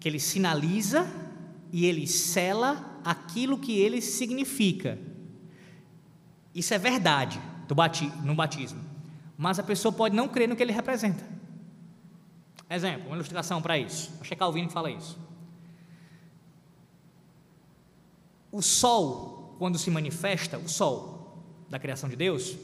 [0.00, 1.06] Que ele sinaliza
[1.72, 4.98] e ele sela aquilo que ele significa.
[6.54, 7.40] Isso é verdade
[8.24, 8.82] no batismo.
[9.36, 11.24] Mas a pessoa pode não crer no que ele representa.
[12.68, 14.10] Exemplo, uma ilustração para isso.
[14.20, 15.18] Acho que Calvino fala isso.
[18.50, 22.56] O sol, quando se manifesta, o sol da criação de Deus,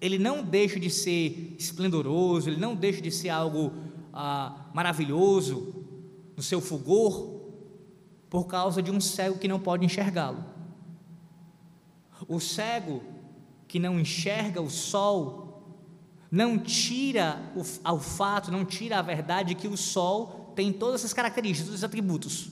[0.00, 3.72] ele não deixa de ser esplendoroso, ele não deixa de ser algo
[4.12, 5.84] ah, maravilhoso
[6.36, 7.36] no seu fulgor,
[8.28, 10.44] por causa de um cego que não pode enxergá-lo.
[12.28, 13.02] O cego
[13.68, 15.46] que não enxerga o sol
[16.30, 21.12] não tira o, ao fato, não tira a verdade que o sol tem todas essas
[21.12, 22.48] características, todos esses atributos.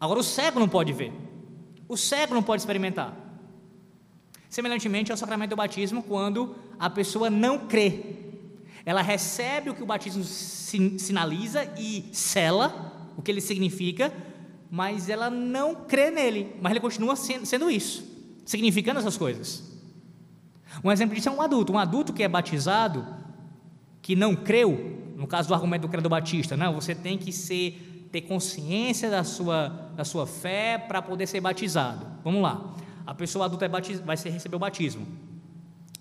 [0.00, 1.12] Agora o cego não pode ver,
[1.88, 3.21] o cego não pode experimentar.
[4.52, 8.16] Semelhantemente ao sacramento do batismo, quando a pessoa não crê,
[8.84, 14.12] ela recebe o que o batismo sinaliza e sela o que ele significa,
[14.70, 18.04] mas ela não crê nele, mas ele continua sendo, isso,
[18.44, 19.72] significando essas coisas.
[20.84, 23.06] Um exemplo disso é um adulto, um adulto que é batizado,
[24.02, 28.06] que não creu, no caso do argumento do credo batista, não, você tem que ser,
[28.12, 32.06] ter consciência da sua, da sua fé para poder ser batizado.
[32.22, 32.74] Vamos lá,
[33.06, 35.06] a pessoa adulta é batiz, vai receber o batismo.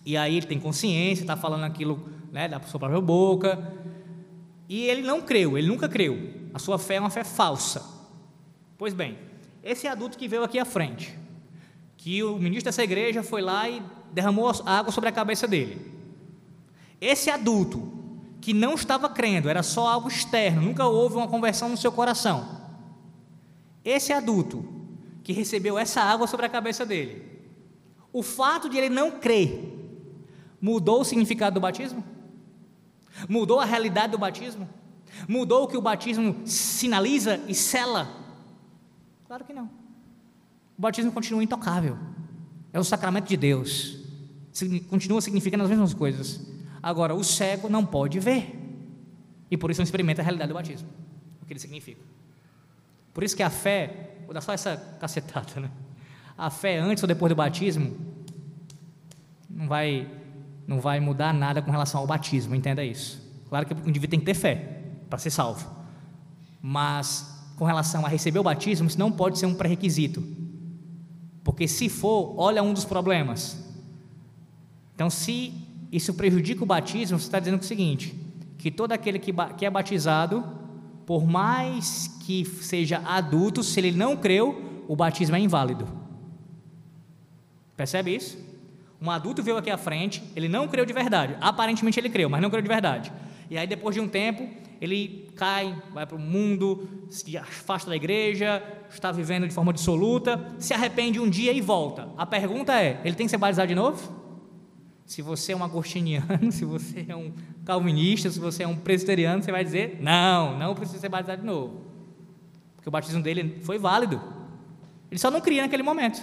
[0.05, 3.73] E aí ele tem consciência, está falando aquilo né, da sua própria boca.
[4.67, 6.17] E ele não creu, ele nunca creu.
[6.53, 7.83] A sua fé é uma fé falsa.
[8.77, 9.17] Pois bem,
[9.63, 11.17] esse adulto que veio aqui à frente,
[11.97, 15.91] que o ministro dessa igreja foi lá e derramou água sobre a cabeça dele.
[16.99, 17.91] Esse adulto
[18.41, 22.59] que não estava crendo, era só algo externo, nunca houve uma conversão no seu coração.
[23.85, 24.80] Esse adulto
[25.23, 27.23] que recebeu essa água sobre a cabeça dele,
[28.11, 29.73] o fato de ele não crer,
[30.59, 32.03] mudou o significado do batismo?
[33.27, 34.67] Mudou a realidade do batismo?
[35.27, 38.07] Mudou o que o batismo sinaliza e sela?
[39.27, 39.65] Claro que não.
[40.77, 41.97] O batismo continua intocável.
[42.73, 43.97] É o sacramento de Deus.
[44.89, 46.41] Continua significando as mesmas coisas.
[46.81, 48.57] Agora, o cego não pode ver.
[49.49, 50.89] E por isso não experimenta a realidade do batismo.
[51.41, 52.01] O que ele significa.
[53.13, 55.69] Por isso que a fé, vou dar só essa cacetada, né?
[56.37, 57.97] A fé antes ou depois do batismo
[59.49, 60.09] não vai
[60.65, 63.21] não vai mudar nada com relação ao batismo, entenda isso.
[63.49, 65.69] Claro que o indivíduo tem que ter fé para ser salvo.
[66.61, 70.23] Mas com relação a receber o batismo, isso não pode ser um pré-requisito.
[71.43, 73.61] Porque se for, olha um dos problemas.
[74.95, 75.53] Então, se
[75.91, 78.15] isso prejudica o batismo, você está dizendo o seguinte:
[78.57, 80.41] que todo aquele que, que é batizado,
[81.05, 85.87] por mais que seja adulto, se ele não creu, o batismo é inválido.
[87.75, 88.37] Percebe isso?
[89.01, 91.35] Um adulto veio aqui à frente, ele não creu de verdade.
[91.41, 93.11] Aparentemente ele creu, mas não creu de verdade.
[93.49, 94.47] E aí, depois de um tempo,
[94.79, 100.53] ele cai, vai para o mundo, se afasta da igreja, está vivendo de forma dissoluta,
[100.57, 102.09] se arrepende um dia e volta.
[102.17, 104.21] A pergunta é: ele tem que ser batizado de novo?
[105.05, 107.33] Se você é um agostiniano, se você é um
[107.65, 111.47] calvinista, se você é um presbiteriano, você vai dizer: não, não precisa ser batizado de
[111.47, 111.81] novo.
[112.75, 114.21] Porque o batismo dele foi válido.
[115.09, 116.21] Ele só não cria naquele momento.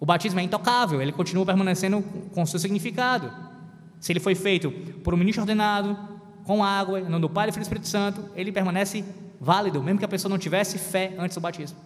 [0.00, 3.32] O batismo é intocável, ele continua permanecendo com seu significado.
[3.98, 4.70] Se ele foi feito
[5.02, 5.98] por um ministro ordenado,
[6.44, 9.04] com água, em nome do Pai, do Filho e do Espírito Santo, ele permanece
[9.40, 11.76] válido, mesmo que a pessoa não tivesse fé antes do batismo.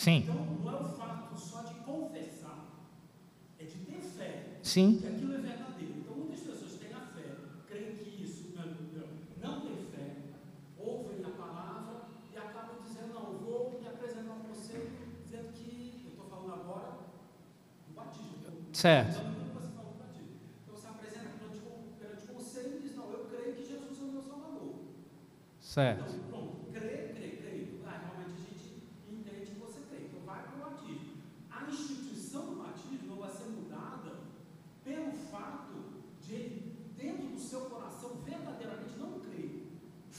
[0.00, 0.20] Sim.
[0.20, 2.70] Então, não é o fato só de confessar,
[3.58, 4.56] é de ter fé.
[4.62, 4.96] Sim.
[4.96, 5.92] Que aquilo é verdadeiro.
[5.98, 7.36] Então, muitas pessoas têm a fé,
[7.68, 8.64] creem que isso não,
[9.46, 10.16] não tem fé,
[10.78, 14.88] ouvem a palavra e acabam dizendo: Não, eu vou me apresentar para você,
[15.22, 16.92] dizendo que, eu estou falando agora
[17.86, 19.12] do batismo.
[19.12, 19.20] Certo.
[20.64, 21.28] Então, você apresenta
[21.98, 24.74] perante o conselho e diz: Não, eu creio que Jesus é o meu Salvador.
[25.60, 26.14] Certo.
[26.14, 26.40] Então,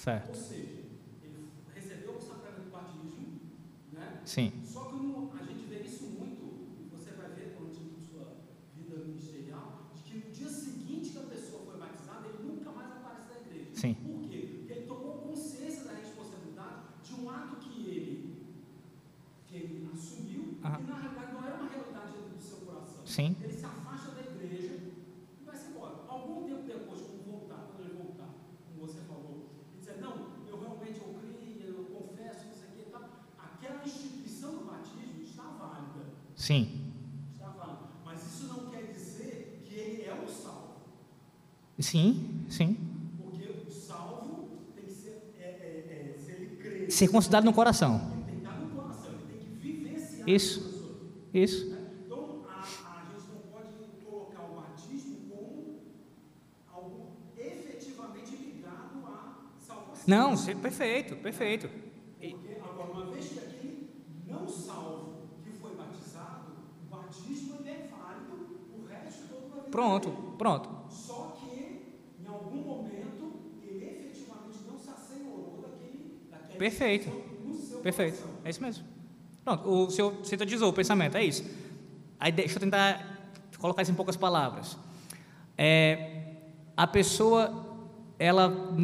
[0.01, 0.29] Certo.
[0.29, 0.81] Ou seja,
[1.21, 3.39] ele recebeu o sacramento do batismo,
[3.93, 4.19] né?
[4.25, 4.51] Sim.
[4.65, 6.41] Só que no, a gente vê isso muito,
[6.81, 8.37] e você vai ver quando a sua
[8.75, 12.93] vida ministerial, de que no dia seguinte que a pessoa foi batizada, ele nunca mais
[12.93, 13.69] aparece na igreja.
[13.75, 13.93] Sim.
[13.93, 14.55] Por quê?
[14.57, 18.47] Porque ele tomou consciência da responsabilidade de um ato que ele,
[19.45, 23.05] que ele assumiu, que na realidade não era uma realidade dentro do seu coração.
[23.05, 23.35] Sim.
[23.39, 23.51] Ele
[36.51, 36.67] Sim.
[38.03, 40.81] Mas isso não quer dizer que ele é o salvo.
[41.79, 42.77] Sim, sim.
[43.23, 46.91] Porque o salvo tem que ser, é, é, é, se ele.
[46.91, 48.01] Ser considerado no coração.
[48.01, 50.59] Ele tem que estar no coração, ele tem que vivenciar Isso.
[51.33, 51.69] Isso.
[51.69, 51.77] Né?
[52.05, 53.69] Então, a, a gente não pode
[54.03, 55.79] colocar o batismo como
[56.67, 60.03] algo efetivamente ligado à salvação.
[60.05, 61.69] Não, perfeito, perfeito.
[69.71, 70.69] Pronto, pronto.
[70.89, 73.31] Só que, em algum momento,
[73.63, 76.19] ele efetivamente não se assenhorou daquele.
[76.29, 77.09] daquele Perfeito.
[77.81, 78.17] Perfeito.
[78.17, 78.39] Coração.
[78.43, 78.83] É isso mesmo.
[79.43, 81.43] Pronto, o senhor sintetizou o pensamento, é isso.
[82.19, 83.21] Aí deixa eu tentar
[83.57, 84.77] colocar isso em poucas palavras.
[85.57, 86.25] É,
[86.75, 87.65] a pessoa,
[88.19, 88.75] ela,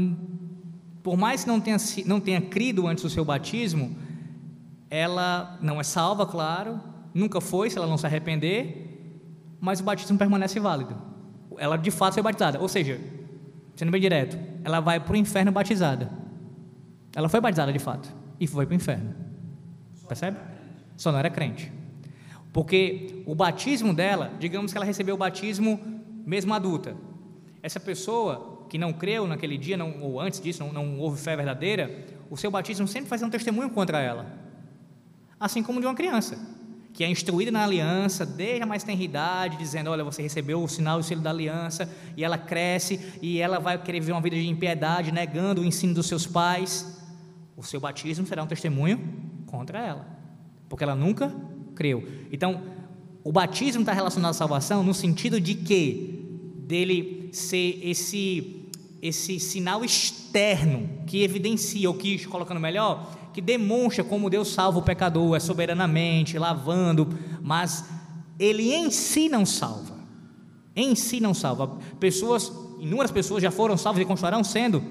[1.04, 3.95] por mais que não tenha, não tenha crido antes do seu batismo,
[4.89, 6.80] ela não é salva, claro,
[7.13, 8.87] nunca foi, se ela não se arrepender,
[9.60, 10.96] mas o batismo permanece válido.
[11.58, 13.00] Ela de fato foi batizada, ou seja,
[13.76, 16.10] sendo bem direto, ela vai para o inferno batizada.
[17.15, 19.15] Ela foi batizada de fato e foi para o inferno.
[20.08, 20.38] Percebe?
[20.96, 21.72] Só não era crente.
[22.54, 25.80] Porque o batismo dela, digamos que ela recebeu o batismo
[26.26, 26.96] mesmo adulta.
[27.62, 31.36] Essa pessoa que não creu naquele dia, não, ou antes disso, não, não houve fé
[31.36, 34.26] verdadeira, o seu batismo sempre faz um testemunho contra ela.
[35.39, 36.38] Assim como de uma criança,
[36.98, 40.68] que é instruída na aliança desde a mais tenra idade, dizendo: Olha, você recebeu o
[40.68, 44.22] sinal e o selo da aliança, e ela cresce e ela vai querer viver uma
[44.22, 47.00] vida de impiedade, negando o ensino dos seus pais.
[47.56, 49.14] O seu batismo será um testemunho
[49.46, 50.08] contra ela,
[50.68, 51.32] porque ela nunca
[51.76, 52.04] creu.
[52.32, 52.64] Então,
[53.24, 58.56] o batismo está relacionado à salvação no sentido de que dele ser esse
[59.00, 64.82] esse sinal externo que evidencia, ou que, colocando melhor, que demonstra como Deus salva o
[64.82, 67.08] pecador, é soberanamente, lavando,
[67.39, 67.86] mas
[68.39, 69.95] ele em si não salva.
[70.76, 71.78] Em si não salva.
[72.00, 74.84] Pessoas, inúmeras pessoas já foram salvas e continuarão sendo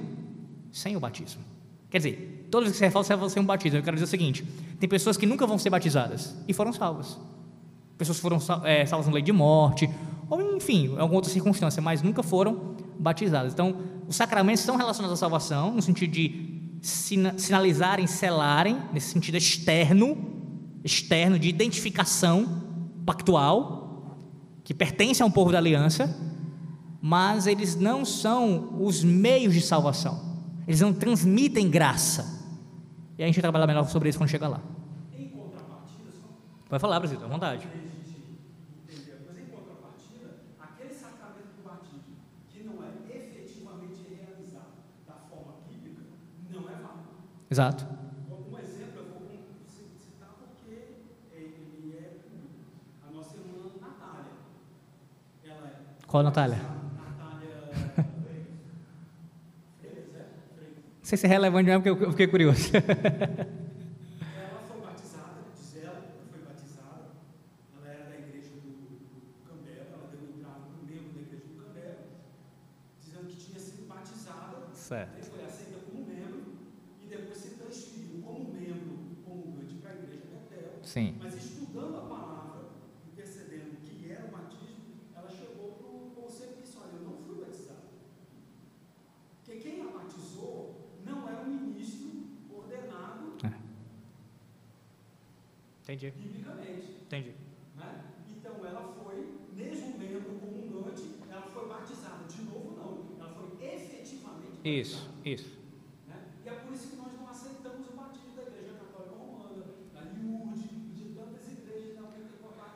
[0.70, 1.42] sem o batismo.
[1.90, 3.80] Quer dizer, todas as que você vai ser um batismo.
[3.80, 4.44] Eu quero dizer o seguinte:
[4.78, 7.18] tem pessoas que nunca vão ser batizadas e foram salvas.
[7.98, 9.90] Pessoas foram é, salvas no lei de morte,
[10.30, 13.52] ou enfim, em alguma outra circunstância, mas nunca foram batizadas.
[13.52, 16.55] Então, os sacramentos estão relacionados à salvação, no sentido de
[16.86, 20.16] sinalizarem, selarem, nesse sentido externo,
[20.84, 22.62] externo de identificação
[23.04, 24.16] pactual,
[24.62, 26.14] que pertence a um povo da aliança,
[27.00, 30.36] mas eles não são os meios de salvação.
[30.66, 32.44] Eles não transmitem graça.
[33.18, 34.60] E a gente vai trabalhar melhor sobre isso quando chegar lá.
[36.68, 37.68] Vai falar, Brasil, à vontade.
[47.48, 47.86] Exato.
[48.28, 49.20] Um exemplo eu vou
[50.00, 50.98] citar porque
[51.32, 52.10] ele é
[53.06, 54.32] a nossa irmã Natália.
[55.44, 56.06] Ela é.
[56.08, 56.56] Qual Natália?
[56.56, 57.56] Natália.
[60.98, 62.72] Não sei se é relevante mesmo, porque eu fiquei curioso.
[62.74, 62.82] ela
[64.66, 67.04] foi batizada, diz ela, foi batizada.
[67.78, 71.62] Ela era da igreja do, do Cambé, ela deu entrada no membro da igreja do
[71.62, 71.96] Cambé,
[73.00, 74.66] dizendo que tinha sido batizada.
[74.74, 75.26] Certo.
[80.96, 81.14] Sim.
[81.22, 82.70] Mas estudando a palavra
[83.06, 87.18] e percebendo que era o batismo, ela chegou para o conceito disso: olha, eu não
[87.18, 87.82] fui batizado.
[89.44, 92.12] Porque quem a batizou não era um ministro
[92.50, 93.52] ordenado é.
[95.82, 96.10] Entendi.
[96.12, 97.02] biblicamente.
[97.02, 97.34] Entendi.
[97.76, 98.04] Né?
[98.30, 102.24] Então ela foi, mesmo membro comungante, ela foi batizada.
[102.24, 103.22] De novo, não.
[103.22, 104.66] Ela foi efetivamente batizada.
[104.66, 105.66] Isso, isso.
[106.08, 106.48] É, te...
[106.48, 107.66] aquele batismo não é um batismo bíblico.
[107.66, 109.54] Por isso, a pessoa é batizada, não é um novo,
[112.26, 112.75] não é rebatizada, ela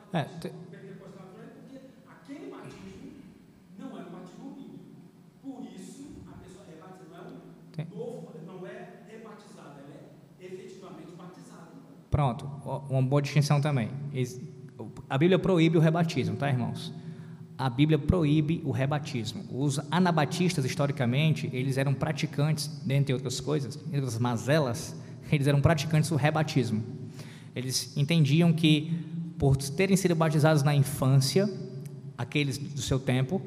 [10.39, 11.71] efetivamente batizada.
[12.09, 12.45] Pronto,
[12.89, 13.89] uma boa distinção também.
[15.09, 16.93] A Bíblia proíbe o rebatismo, tá, irmãos?
[17.57, 19.45] A Bíblia proíbe o rebatismo.
[19.51, 24.95] Os anabatistas, historicamente, eles eram praticantes, dentre outras coisas, entre outras mazelas,
[25.31, 26.83] eles eram praticantes do rebatismo.
[27.55, 29.00] Eles entendiam que
[29.41, 31.49] por terem sido batizados na infância,
[32.15, 33.41] aqueles do seu tempo,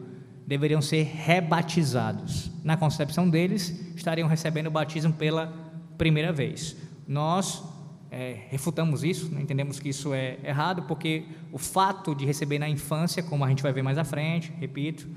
[0.45, 2.51] deveriam ser rebatizados.
[2.65, 5.55] Na concepção deles, estariam recebendo o batismo pela
[5.97, 6.77] primeira vez.
[7.07, 7.63] Nós
[8.11, 9.41] é, refutamos isso, né?
[9.41, 13.63] entendemos que isso é errado, porque o fato de receber na infância, como a gente
[13.63, 15.09] vai ver mais à frente, repito,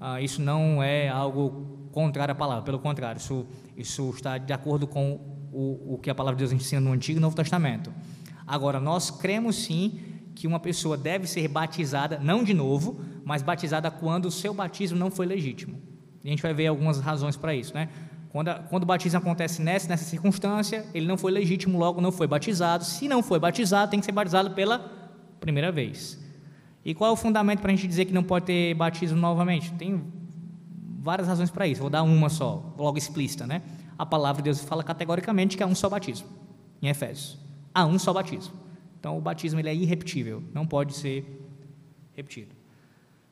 [0.00, 4.88] ah, isso não é algo contrário à palavra, pelo contrário, isso, isso está de acordo
[4.88, 5.12] com
[5.52, 7.92] o, o que a palavra de Deus ensina no Antigo e Novo Testamento.
[8.44, 13.90] Agora, nós cremos sim que uma pessoa deve ser batizada, não de novo, mas batizada
[13.90, 15.80] quando o seu batismo não foi legítimo.
[16.22, 17.88] E a gente vai ver algumas razões para isso, né?
[18.30, 22.10] Quando, a, quando o batismo acontece nessa, nessa circunstância, ele não foi legítimo, logo não
[22.10, 22.84] foi batizado.
[22.84, 24.78] Se não foi batizado, tem que ser batizado pela
[25.38, 26.18] primeira vez.
[26.84, 29.72] E qual é o fundamento para a gente dizer que não pode ter batismo novamente?
[29.74, 30.02] Tem
[30.98, 31.80] várias razões para isso.
[31.80, 33.62] Vou dar uma só, logo explícita, né?
[33.96, 36.26] A palavra de Deus fala categoricamente que há um só batismo,
[36.82, 37.38] em Efésios.
[37.72, 38.63] Há um só batismo.
[39.04, 41.46] Então, o batismo ele é irrepetível, não pode ser
[42.16, 42.54] repetido.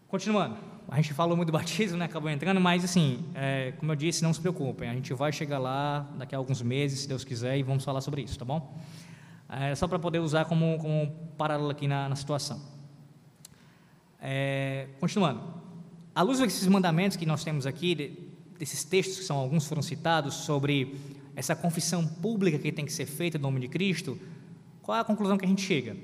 [0.07, 0.55] Continuando,
[0.87, 2.05] a gente falou muito do batismo, né?
[2.05, 5.59] acabou entrando, mas assim, é, como eu disse, não se preocupem, a gente vai chegar
[5.59, 8.79] lá daqui a alguns meses, se Deus quiser, e vamos falar sobre isso, tá bom?
[9.49, 12.61] É, só para poder usar como, como paralelo aqui na, na situação.
[14.21, 15.41] É, continuando,
[16.15, 18.13] à luz desses mandamentos que nós temos aqui, de,
[18.59, 21.01] desses textos que são alguns foram citados sobre
[21.35, 24.19] essa confissão pública que tem que ser feita no nome de Cristo,
[24.83, 25.97] Qual é a conclusão que a gente chega?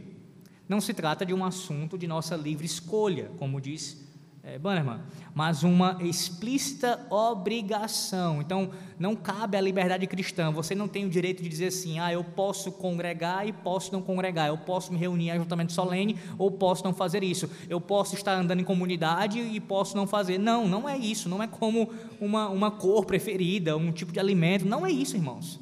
[0.68, 4.07] Não se trata de um assunto de nossa livre escolha, como diz
[4.45, 5.01] é, Bannerman,
[5.35, 8.41] mas uma explícita obrigação.
[8.41, 10.53] Então, não cabe à liberdade cristã.
[10.53, 14.01] Você não tem o direito de dizer assim: ah, eu posso congregar e posso não
[14.01, 14.47] congregar.
[14.47, 17.51] Eu posso me reunir em ajuntamento solene ou posso não fazer isso.
[17.68, 20.39] Eu posso estar andando em comunidade e posso não fazer.
[20.39, 21.29] Não, não é isso.
[21.29, 24.64] Não é como uma, uma cor preferida, um tipo de alimento.
[24.64, 25.59] Não é isso, irmãos.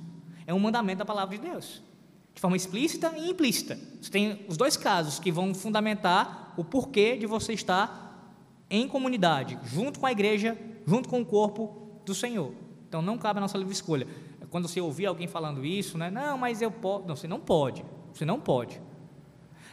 [0.47, 1.86] É um mandamento da palavra de Deus
[2.37, 3.79] de forma explícita e implícita.
[3.99, 8.37] Você tem os dois casos que vão fundamentar o porquê de você estar
[8.69, 10.57] em comunidade, junto com a igreja,
[10.87, 12.53] junto com o corpo do Senhor.
[12.87, 14.07] Então não cabe a nossa livre escolha.
[14.51, 16.11] Quando você ouvir alguém falando isso, né?
[16.11, 17.09] Não, mas eu posso.
[17.09, 17.83] Não, você não pode.
[18.13, 18.83] Você não pode.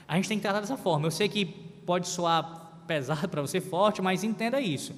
[0.08, 1.06] A gente tem que tratar dessa forma.
[1.06, 4.96] Eu sei que pode soar pesado para você, forte, mas entenda isso.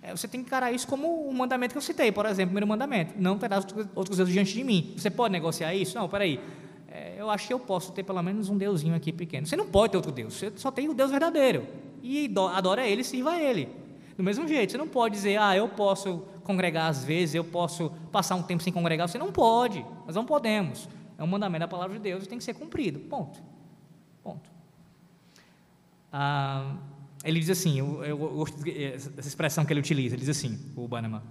[0.00, 2.46] É, você tem que encarar isso como o um mandamento que eu citei, por exemplo,
[2.46, 4.94] o primeiro mandamento: não terás outros deuses diante de mim.
[4.96, 5.98] Você pode negociar isso?
[5.98, 6.40] Não, peraí
[6.94, 9.44] é, eu acho que eu posso ter pelo menos um deusinho aqui pequeno.
[9.44, 11.66] Você não pode ter outro Deus, você só tem o Deus verdadeiro.
[12.00, 13.68] E adora Ele, sirva a Ele.
[14.16, 17.90] Do mesmo jeito, você não pode dizer, ah, eu posso congregar às vezes, eu posso
[18.12, 19.08] passar um tempo sem congregar.
[19.08, 20.88] Você não pode, nós não podemos.
[21.18, 23.00] É um mandamento da palavra de Deus e tem que ser cumprido.
[23.00, 23.42] Ponto.
[24.22, 24.48] Ponto.
[26.12, 26.76] Ah,
[27.24, 31.22] ele diz assim, eu, gosto dessa expressão que ele utiliza, ele diz assim, o Bannerman.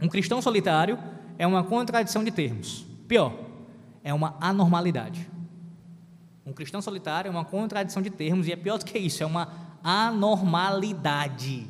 [0.00, 0.96] Um cristão solitário
[1.36, 2.86] é uma contradição de termos.
[3.08, 3.32] Pior,
[4.04, 5.28] é uma anormalidade.
[6.46, 9.26] Um cristão solitário é uma contradição de termos, e é pior do que isso, é
[9.26, 9.48] uma
[9.82, 11.66] anormalidade.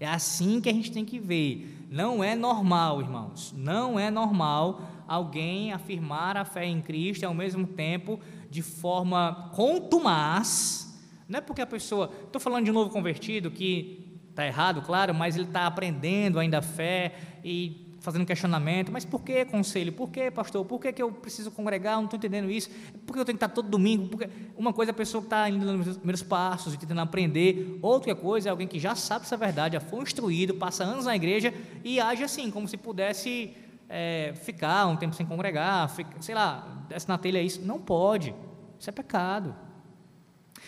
[0.00, 1.86] É assim que a gente tem que ver.
[1.90, 7.34] Não é normal, irmãos, não é normal alguém afirmar a fé em Cristo e ao
[7.34, 10.98] mesmo tempo de forma contumaz.
[11.28, 12.10] Não é porque a pessoa.
[12.24, 16.58] Estou falando de um novo convertido que está errado, claro, mas ele está aprendendo ainda
[16.58, 19.92] a fé e fazendo questionamento, mas por que conselho?
[19.92, 20.64] Por que, pastor?
[20.64, 21.96] Por que, que eu preciso congregar?
[21.96, 22.70] Não estou entendendo isso.
[23.06, 24.08] Por que eu tenho que estar todo domingo?
[24.08, 27.78] Porque uma coisa é a pessoa que está indo nos primeiros passos e tentando aprender,
[27.82, 31.14] outra coisa é alguém que já sabe essa verdade, já foi instruído, passa anos na
[31.14, 31.52] igreja
[31.84, 33.54] e age assim, como se pudesse
[33.88, 37.60] é, ficar um tempo sem congregar, fica, sei lá, desce na telha isso.
[37.60, 38.34] Não pode.
[38.78, 39.54] Isso é pecado.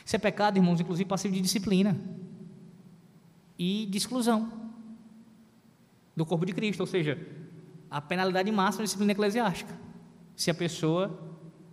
[0.05, 1.97] Isso é pecado, irmãos, inclusive passivo de disciplina
[3.59, 4.62] e de exclusão
[6.17, 7.19] do corpo de Cristo, ou seja,
[7.91, 9.75] a penalidade máxima da disciplina eclesiástica.
[10.37, 11.19] Se a pessoa,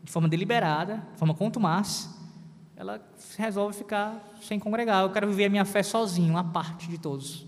[0.04, 2.10] de forma deliberada, de forma contumaz,
[2.76, 3.02] ela
[3.38, 5.04] resolve ficar sem congregar.
[5.04, 7.46] Eu quero viver a minha fé sozinho, à parte de todos.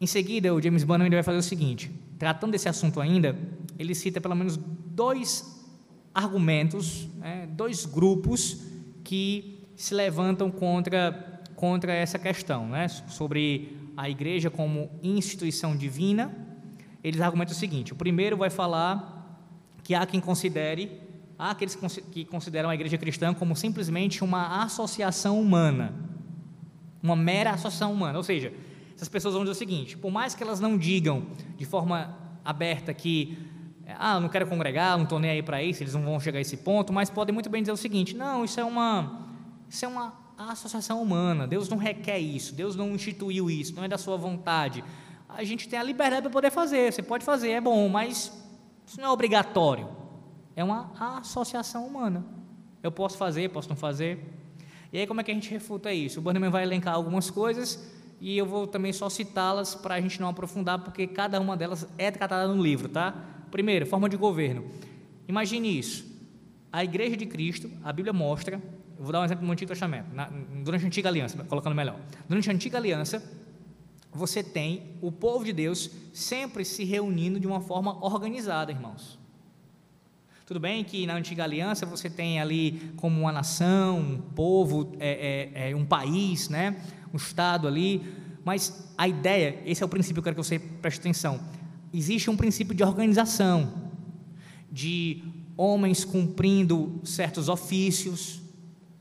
[0.00, 3.36] Em seguida, o James Bunham vai fazer o seguinte: tratando desse assunto ainda,
[3.78, 5.58] ele cita pelo menos dois
[6.14, 8.62] argumentos, né, dois grupos
[9.02, 16.32] que se levantam contra contra essa questão, né, sobre a igreja como instituição divina.
[17.02, 19.42] Eles argumentam o seguinte: o primeiro vai falar
[19.82, 21.00] que há quem considere,
[21.36, 21.76] há aqueles
[22.12, 25.92] que consideram a igreja cristã como simplesmente uma associação humana,
[27.02, 28.52] uma mera associação humana, ou seja,
[28.94, 32.94] essas pessoas vão dizer o seguinte: por mais que elas não digam de forma aberta
[32.94, 33.36] que
[33.98, 36.40] ah, não quero congregar, não estou nem aí para isso, eles não vão chegar a
[36.40, 39.26] esse ponto, mas podem muito bem dizer o seguinte: não, isso é uma,
[39.68, 41.48] isso é uma a associação humana.
[41.48, 44.84] Deus não requer isso, Deus não instituiu isso, não é da sua vontade.
[45.28, 48.32] A gente tem a liberdade para poder fazer, você pode fazer, é bom, mas
[48.86, 49.88] isso não é obrigatório.
[50.54, 52.24] É uma associação humana.
[52.82, 54.24] Eu posso fazer, posso não fazer.
[54.92, 56.20] E aí, como é que a gente refuta isso?
[56.20, 60.20] O Bannerman vai elencar algumas coisas e eu vou também só citá-las para a gente
[60.20, 63.12] não aprofundar, porque cada uma delas é tratada no livro, tá?
[63.50, 64.64] Primeiro, forma de governo.
[65.26, 66.06] Imagine isso.
[66.72, 68.62] A Igreja de Cristo, a Bíblia mostra
[68.98, 70.28] eu vou dar um exemplo no Antigo Testamento, na,
[70.64, 71.96] durante a Antiga Aliança, colocando melhor.
[72.28, 73.22] Durante a Antiga Aliança,
[74.12, 79.18] você tem o povo de Deus sempre se reunindo de uma forma organizada, irmãos.
[80.44, 85.52] Tudo bem que na Antiga Aliança você tem ali como uma nação, um povo, é,
[85.54, 86.82] é, é um país, né?
[87.12, 88.02] um Estado ali,
[88.44, 91.38] mas a ideia, esse é o princípio que eu quero que você preste atenção.
[91.92, 93.90] Existe um princípio de organização,
[94.72, 95.22] de
[95.56, 98.47] homens cumprindo certos ofícios,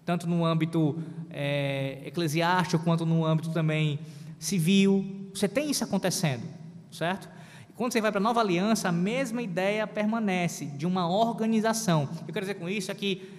[0.07, 0.97] tanto no âmbito
[1.29, 3.99] é, eclesiástico quanto no âmbito também
[4.39, 5.29] civil.
[5.33, 6.43] Você tem isso acontecendo,
[6.89, 7.27] certo?
[7.69, 12.07] E quando você vai para a nova aliança, a mesma ideia permanece de uma organização.
[12.25, 13.29] Eu quero dizer com isso é que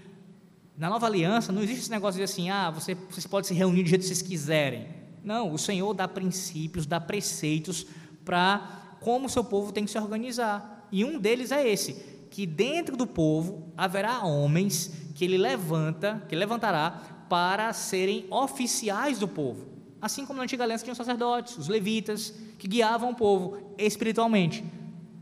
[0.76, 3.84] na nova aliança não existe esse negócio de assim, ah, você, vocês podem se reunir
[3.84, 4.88] do jeito que vocês quiserem.
[5.24, 7.86] Não, o Senhor dá princípios, dá preceitos
[8.26, 10.86] para como o seu povo tem que se organizar.
[10.92, 16.36] E um deles é esse, que dentro do povo haverá homens que ele levanta, que
[16.36, 19.66] levantará para serem oficiais do povo.
[20.00, 24.64] Assim como na antiga aliança tinham sacerdotes, os levitas, que guiavam o povo espiritualmente.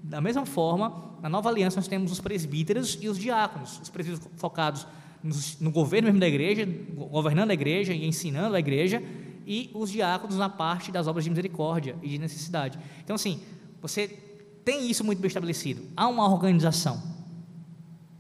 [0.03, 3.81] Da mesma forma, na nova aliança, nós temos os presbíteros e os diáconos.
[3.81, 4.87] Os presbíteros focados
[5.61, 6.69] no governo mesmo da igreja,
[7.11, 9.03] governando a igreja e ensinando a igreja,
[9.47, 12.79] e os diáconos na parte das obras de misericórdia e de necessidade.
[13.03, 13.41] Então, assim,
[13.81, 14.26] você
[14.67, 15.85] tem isso muito bem estabelecido.
[15.97, 17.01] Há uma organização.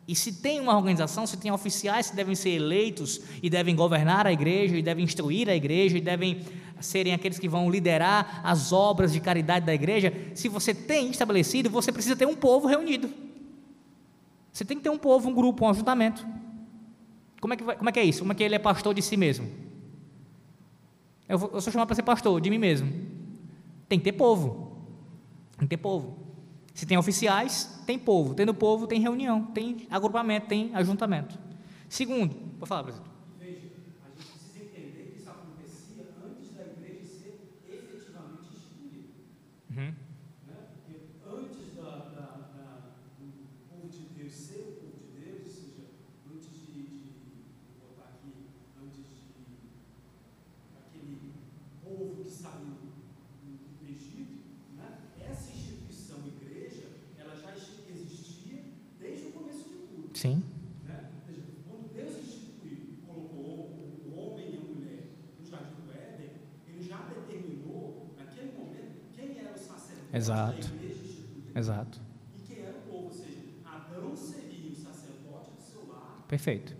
[0.06, 4.28] E se tem uma organização, se tem oficiais que devem ser eleitos e devem governar
[4.28, 6.42] a igreja, e devem instruir a igreja, e devem
[6.78, 11.68] serem aqueles que vão liderar as obras de caridade da igreja, se você tem estabelecido,
[11.68, 13.10] você precisa ter um povo reunido.
[14.52, 16.24] Você tem que ter um povo, um grupo, um ajuntamento.
[17.40, 18.20] Como é que, vai, como é, que é isso?
[18.20, 19.50] Como é que ele é pastor de si mesmo?
[21.28, 22.88] Eu, eu sou chamado para ser pastor de mim mesmo.
[23.88, 24.86] Tem que ter povo.
[25.58, 26.25] Tem que ter povo.
[26.76, 28.34] Se tem oficiais, tem povo.
[28.34, 31.38] Tendo povo, tem reunião, tem agrupamento, tem ajuntamento.
[31.88, 33.10] Segundo, pode falar, presidente.
[33.40, 33.68] Veja,
[34.04, 39.08] a gente precisa entender que isso acontecia antes da igreja ser efetivamente instituída.
[39.70, 39.94] Uhum.
[40.46, 40.56] Né?
[40.74, 42.68] Porque antes da, da, da,
[43.18, 43.26] do
[43.70, 45.84] povo de Deus ser o povo de Deus, ou seja,
[46.30, 47.10] antes de, de
[47.80, 48.52] vou botar aqui,
[48.84, 49.32] antes de
[50.76, 51.32] aquele
[51.82, 52.76] povo que saiu
[53.80, 54.44] do Egito,
[54.76, 54.98] né?
[55.20, 56.84] essa instituição igreja,
[57.18, 58.64] ela já existia
[58.98, 60.05] desde o começo de tudo.
[60.05, 60.05] Sim.
[60.05, 60.05] Né?
[60.05, 60.05] Veja, quando Deus instituiu, colocou o homem e a mulher no jardim do Éden, ele
[60.05, 60.05] já determinou, naquele momento, quem era o
[69.56, 70.68] sacerdote Exato.
[71.54, 72.00] Exato.
[72.34, 73.04] e quem era o povo.
[73.06, 76.76] Ou seja, Adão seria o sacerdote do seu lar, Perfeito.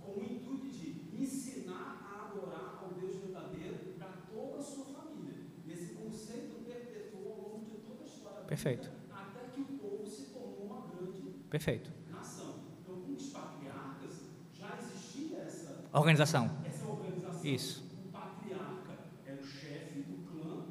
[0.00, 5.40] com o intuito de ensinar a adorar ao Deus verdadeiro para toda a sua família.
[5.66, 8.90] E esse conceito perpetuou ao longo de toda a história Perfeito.
[8.90, 11.90] Bíblia, até que o povo se tornou uma grande Perfeito.
[12.10, 12.53] nação.
[12.86, 14.14] Com os patriarcas,
[14.58, 16.50] já existia essa Organização.
[16.66, 17.44] essa organização.
[17.44, 17.84] Isso.
[18.06, 20.64] O patriarca era o chefe do clã,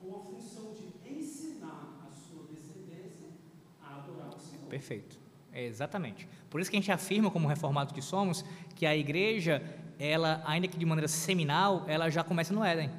[0.00, 3.28] com a função de ensinar a sua descendência
[3.82, 4.66] a adorar o Senhor.
[4.68, 5.18] Perfeito.
[5.52, 6.28] É exatamente.
[6.50, 9.62] Por isso que a gente afirma, como reformados que somos, que a igreja,
[9.98, 12.90] ela, ainda que de maneira seminal, ela já começa no Éden.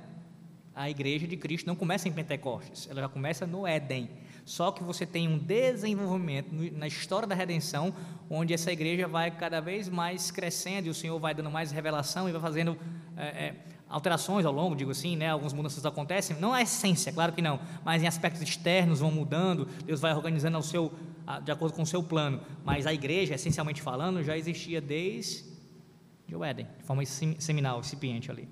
[0.73, 4.09] A igreja de Cristo não começa em Pentecostes, ela já começa no Éden.
[4.48, 7.93] Só que você tem um desenvolvimento na história da redenção,
[8.30, 12.30] onde essa igreja vai cada vez mais crescendo e o Senhor vai dando mais revelação
[12.30, 12.78] e vai fazendo
[13.18, 13.56] é, é,
[13.89, 15.30] alterações ao longo, digo assim, né?
[15.32, 19.66] Algumas mudanças acontecem, não a essência, claro que não, mas em aspectos externos vão mudando,
[19.86, 20.93] Deus vai organizando ao seu,
[21.43, 22.39] de acordo com o seu plano.
[22.64, 25.43] Mas a igreja, essencialmente falando, já existia desde
[26.34, 28.48] o Éden, de forma sem- seminal, incipiente ali.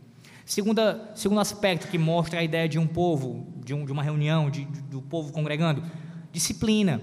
[0.45, 4.49] Segunda, segundo aspecto que mostra a ideia de um povo, de, um, de uma reunião,
[4.49, 5.83] de, de- do povo congregando,
[6.31, 7.01] disciplina,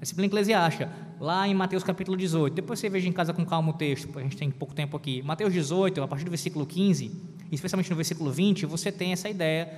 [0.00, 2.52] disciplina eclesiástica, lá em Mateus capítulo 18.
[2.52, 5.22] Depois você veja em casa com calma o texto, a gente tem pouco tempo aqui.
[5.22, 7.10] Mateus 18, a partir do versículo 15,
[7.50, 9.72] especialmente no versículo 20, você tem essa ideia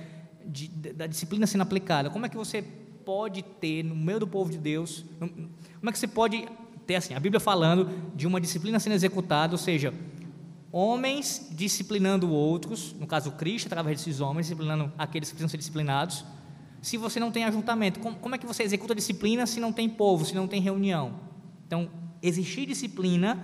[0.45, 2.09] de- da disciplina sendo aplicada.
[2.09, 2.61] Como é que você
[3.05, 5.05] pode ter no meio do povo de Deus,
[5.79, 6.45] como é que você pode
[6.85, 9.93] ter assim, a Bíblia falando de uma disciplina sendo executada, ou seja,
[10.71, 16.25] homens disciplinando outros, no caso Cristo, através desses homens, disciplinando aqueles que precisam ser disciplinados.
[16.81, 19.73] Se você não tem ajuntamento, como, como é que você executa a disciplina se não
[19.73, 21.19] tem povo, se não tem reunião?
[21.65, 21.89] Então,
[22.21, 23.37] existir disciplina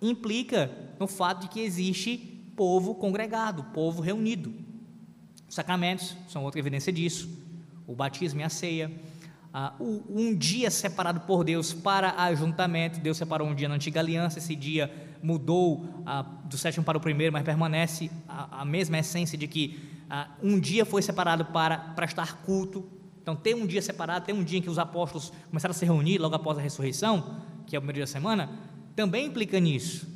[0.00, 2.16] implica no fato de que existe
[2.56, 4.52] povo congregado, povo reunido.
[5.48, 7.28] Os sacramentos são outra evidência disso.
[7.86, 8.90] O batismo e a ceia.
[9.80, 13.00] O- um dia separado por Deus para ajuntamento.
[13.00, 14.38] Deus separou um dia na antiga aliança.
[14.38, 14.92] Esse dia
[15.22, 19.80] mudou ah, do sétimo para o primeiro, mas permanece a, a mesma essência de que
[20.10, 22.84] ah, um dia foi separado para prestar culto.
[23.22, 25.84] Então, ter um dia separado, ter um dia em que os apóstolos começaram a se
[25.84, 28.50] reunir logo após a ressurreição, que é o primeiro dia da semana,
[28.94, 30.06] também implica nisso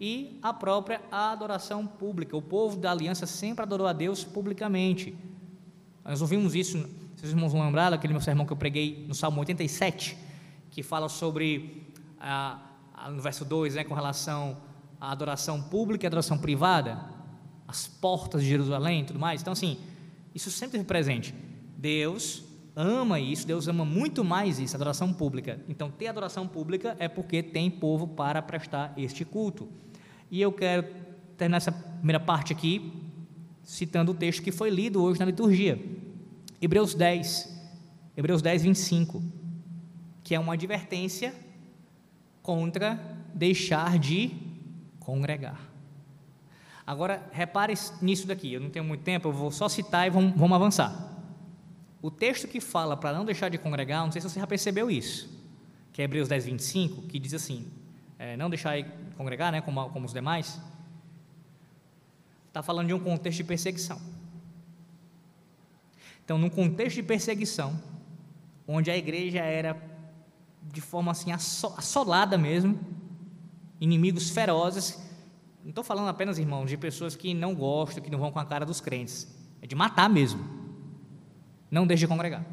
[0.00, 2.36] e a própria adoração pública.
[2.36, 5.14] O povo da aliança sempre adorou a Deus publicamente.
[6.04, 6.86] Nós ouvimos isso,
[7.22, 10.16] os irmãos vão lembrar daquele meu sermão que eu preguei no Salmo 87,
[10.70, 11.86] que fala sobre,
[12.18, 12.58] ah,
[12.94, 14.56] ah, no verso 2, né, com relação
[15.00, 16.98] à adoração pública e adoração privada,
[17.68, 19.40] as portas de Jerusalém e tudo mais.
[19.40, 19.78] Então, assim,
[20.34, 21.34] isso sempre esteve presente.
[21.76, 22.42] Deus
[22.76, 25.60] ama isso, Deus ama muito mais isso, adoração pública.
[25.68, 29.68] Então, ter adoração pública é porque tem povo para prestar este culto.
[30.30, 30.84] E eu quero
[31.36, 32.92] terminar essa primeira parte aqui
[33.62, 35.80] citando o texto que foi lido hoje na liturgia.
[36.64, 37.54] Hebreus 10,
[38.16, 39.22] Hebreus 10, 25,
[40.22, 41.34] que é uma advertência
[42.42, 42.98] contra
[43.34, 44.34] deixar de
[44.98, 45.60] congregar.
[46.86, 50.32] Agora, repare nisso daqui, eu não tenho muito tempo, eu vou só citar e vamos,
[50.34, 51.12] vamos avançar.
[52.00, 54.90] O texto que fala para não deixar de congregar, não sei se você já percebeu
[54.90, 55.28] isso,
[55.92, 57.70] que é Hebreus 10, 25, que diz assim:
[58.18, 58.88] é, não deixar de
[59.18, 60.58] congregar, né, como, como os demais,
[62.48, 64.00] está falando de um contexto de perseguição.
[66.24, 67.78] Então, num contexto de perseguição,
[68.66, 69.76] onde a igreja era
[70.62, 72.78] de forma assim assolada mesmo,
[73.80, 74.98] inimigos ferozes.
[75.62, 78.44] Não estou falando apenas, irmãos, de pessoas que não gostam, que não vão com a
[78.44, 79.32] cara dos crentes.
[79.60, 80.42] É de matar mesmo.
[81.70, 82.44] Não deixe de congregar.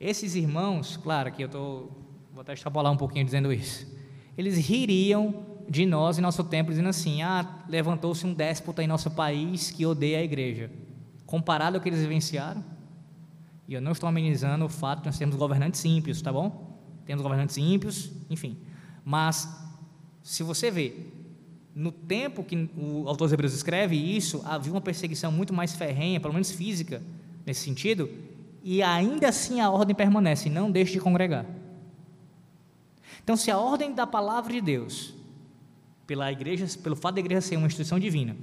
[0.00, 1.88] Esses irmãos, claro que eu tô,
[2.32, 3.86] vou até extrapolar um pouquinho dizendo isso,
[4.36, 9.10] eles ririam de nós em nosso tempo, dizendo assim: ah, levantou-se um déspota em nosso
[9.10, 10.70] país que odeia a igreja.
[11.26, 12.64] Comparado ao que eles vivenciaram,
[13.66, 16.78] e eu não estou amenizando o fato de nós termos governantes ímpios, tá bom?
[17.04, 18.56] Temos governantes ímpios, enfim.
[19.04, 19.48] Mas,
[20.22, 20.94] se você vê,
[21.74, 26.18] no tempo que o autor dos Hebreus escreve isso, havia uma perseguição muito mais ferrenha,
[26.18, 27.02] pelo menos física,
[27.44, 28.10] nesse sentido,
[28.62, 31.44] e ainda assim a ordem permanece: não deixe de congregar.
[33.22, 35.14] Então, se a ordem da palavra de Deus,
[36.08, 38.34] pela igreja, pelo fato da igreja ser uma instituição divina,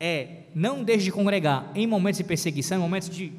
[0.00, 3.32] é não deixe de congregar em momentos de perseguição, em momentos de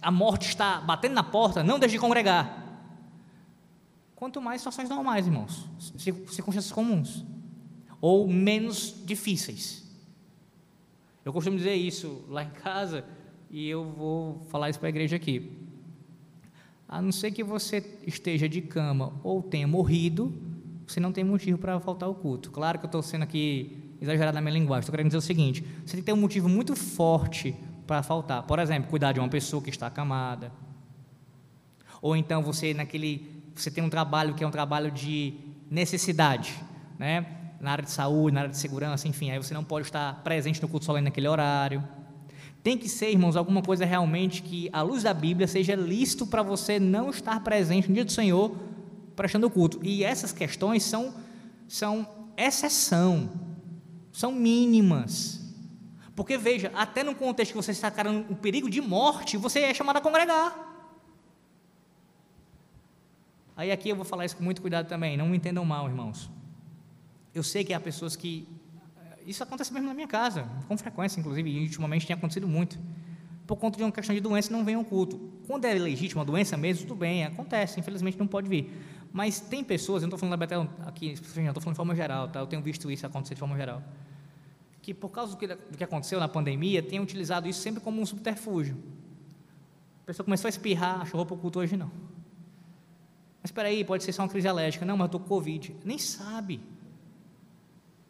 [0.00, 2.62] a morte está batendo na porta, não deixe de congregar.
[4.14, 7.24] Quanto mais situações normais, irmãos, circunstâncias comuns,
[8.00, 9.82] ou menos difíceis.
[11.24, 13.04] Eu costumo dizer isso lá em casa,
[13.50, 15.50] e eu vou falar isso para a igreja aqui.
[16.86, 20.32] A não ser que você esteja de cama ou tenha morrido,
[20.86, 22.50] você não tem motivo para faltar ao culto.
[22.50, 25.64] Claro que eu estou sendo aqui exagerado na minha linguagem, estou querendo dizer o seguinte:
[25.84, 27.54] você tem que ter um motivo muito forte
[27.86, 28.42] para faltar.
[28.42, 30.52] Por exemplo, cuidar de uma pessoa que está acamada.
[32.02, 35.34] Ou então você naquele você tem um trabalho que é um trabalho de
[35.70, 36.54] necessidade,
[36.98, 37.26] né?
[37.60, 40.60] Na área de saúde, na área de segurança, enfim, aí você não pode estar presente
[40.60, 41.82] no culto solene naquele horário.
[42.62, 46.42] Tem que ser, irmãos, alguma coisa realmente que, à luz da Bíblia, seja lícito para
[46.42, 48.56] você não estar presente no dia do Senhor
[49.14, 49.80] prestando culto.
[49.82, 51.14] E essas questões são,
[51.68, 53.30] são exceção,
[54.12, 55.40] são mínimas.
[56.14, 59.74] Porque veja, até no contexto que você está carando um perigo de morte, você é
[59.74, 60.72] chamado a congregar.
[63.56, 66.30] Aí aqui eu vou falar isso com muito cuidado também, não me entendam mal, irmãos.
[67.34, 68.48] Eu sei que há pessoas que.
[69.26, 72.78] Isso acontece mesmo na minha casa, com frequência, inclusive, e ultimamente tem acontecido muito.
[73.46, 75.18] Por conta de uma questão de doença, não vem ao culto.
[75.46, 78.72] Quando é legítima a doença mesmo, tudo bem, acontece, infelizmente não pode vir.
[79.14, 82.28] Mas tem pessoas, eu não estou falando da Betel aqui, estou falando de forma geral,
[82.28, 82.40] tá?
[82.40, 83.82] eu tenho visto isso acontecer de forma geral
[84.84, 88.02] que por causa do que, do que aconteceu na pandemia, tem utilizado isso sempre como
[88.02, 88.76] um subterfúgio.
[90.02, 91.90] A pessoa começou a espirrar, achou roupa oculta hoje não.
[93.42, 94.84] Mas espera aí, pode ser só uma crise alérgica.
[94.84, 95.74] Não, mas eu estou com Covid.
[95.82, 96.60] Nem sabe.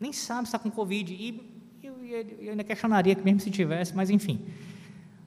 [0.01, 1.15] Nem sabe se está com Covid.
[1.15, 4.45] E eu, eu, eu, ainda questionaria que mesmo se tivesse, mas enfim.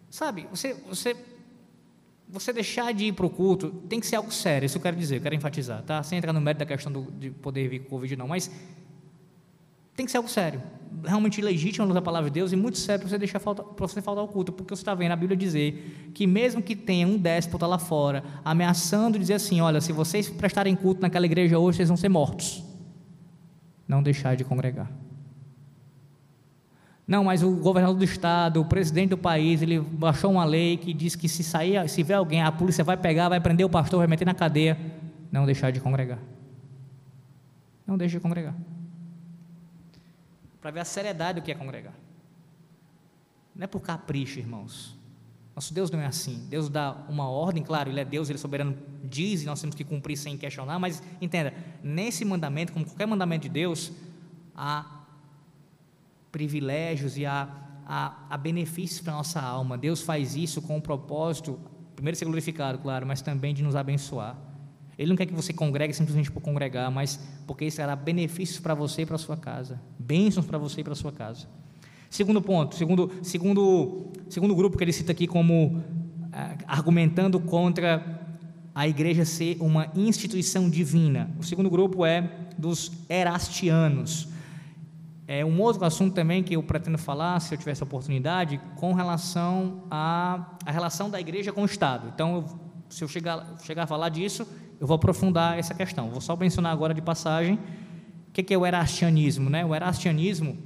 [0.10, 1.16] Sabe, você, você,
[2.30, 4.98] você deixar de ir para o culto tem que ser algo sério, isso eu quero
[4.98, 6.04] dizer, eu quero enfatizar, tá?
[6.04, 8.52] Sem entrar no mérito da questão do, de poder vir com Covid, não, mas
[9.96, 10.62] tem que ser algo sério,
[11.04, 14.02] realmente legítimo da palavra de Deus e muito sério para você deixar falta, para você
[14.02, 17.18] faltar o culto, porque você está vendo a Bíblia dizer que mesmo que tenha um
[17.18, 21.88] déspota lá fora ameaçando dizer assim, olha, se vocês prestarem culto naquela igreja hoje, vocês
[21.90, 22.64] vão ser mortos.
[23.88, 24.92] Não deixar de congregar.
[27.08, 30.94] Não, mas o governador do estado, o presidente do país, ele baixou uma lei que
[30.94, 34.00] diz que se sair, se ver alguém, a polícia vai pegar, vai prender o pastor,
[34.00, 34.78] vai meter na cadeia.
[35.32, 36.20] Não deixar de congregar.
[37.86, 38.54] Não deixe de congregar
[40.68, 41.94] para ver a seriedade do que é congregar.
[43.56, 44.98] Não é por capricho, irmãos.
[45.56, 46.46] Nosso Deus não é assim.
[46.50, 49.78] Deus dá uma ordem, claro, Ele é Deus, Ele é soberano, diz e nós temos
[49.78, 53.94] que cumprir sem questionar, mas entenda, nesse mandamento, como qualquer mandamento de Deus,
[54.54, 54.97] há
[56.32, 57.48] privilégios e há,
[57.86, 59.78] há, há benefícios para a nossa alma.
[59.78, 61.60] Deus faz isso com o propósito,
[61.96, 64.38] primeiro de ser glorificado, claro, mas também de nos abençoar.
[64.98, 68.74] Ele não quer que você congregue simplesmente por congregar, mas porque isso será benefícios para
[68.74, 71.48] você e para a sua casa, bênçãos para você e para a sua casa.
[72.10, 75.84] Segundo ponto, segundo, segundo, segundo grupo que ele cita aqui como
[76.32, 78.26] ah, argumentando contra
[78.74, 81.30] a igreja ser uma instituição divina.
[81.40, 84.30] O segundo grupo é dos erastianos.
[85.28, 88.94] É um outro assunto também que eu pretendo falar, se eu tivesse a oportunidade, com
[88.94, 92.10] relação à, à relação da igreja com o Estado.
[92.16, 92.46] Então,
[92.88, 94.48] se eu chegar, chegar a falar disso,
[94.80, 96.10] eu vou aprofundar essa questão.
[96.10, 97.60] Vou só mencionar agora de passagem
[98.30, 99.50] o que é o erastianismo.
[99.50, 99.66] Né?
[99.66, 100.58] O erastianismo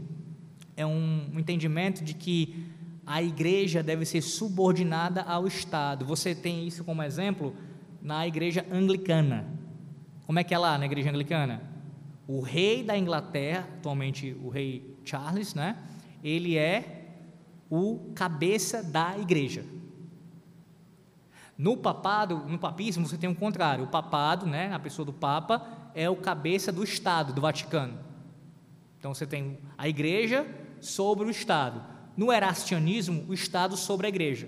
[0.78, 2.68] é um entendimento de que
[3.06, 6.06] a igreja deve ser subordinada ao Estado.
[6.06, 7.56] Você tem isso como exemplo
[8.00, 9.48] na igreja anglicana.
[10.28, 11.71] Como é que é lá na igreja anglicana?
[12.32, 15.78] O rei da Inglaterra, atualmente o rei Charles, né?
[16.24, 17.10] ele é
[17.70, 19.66] o cabeça da igreja.
[21.58, 23.84] No papado, no papismo, você tem o um contrário.
[23.84, 28.00] O papado, né, a pessoa do papa, é o cabeça do Estado, do Vaticano.
[28.98, 30.48] Então você tem a igreja
[30.80, 31.92] sobre o Estado.
[32.16, 34.48] no erastianismo o Estado sobre a igreja.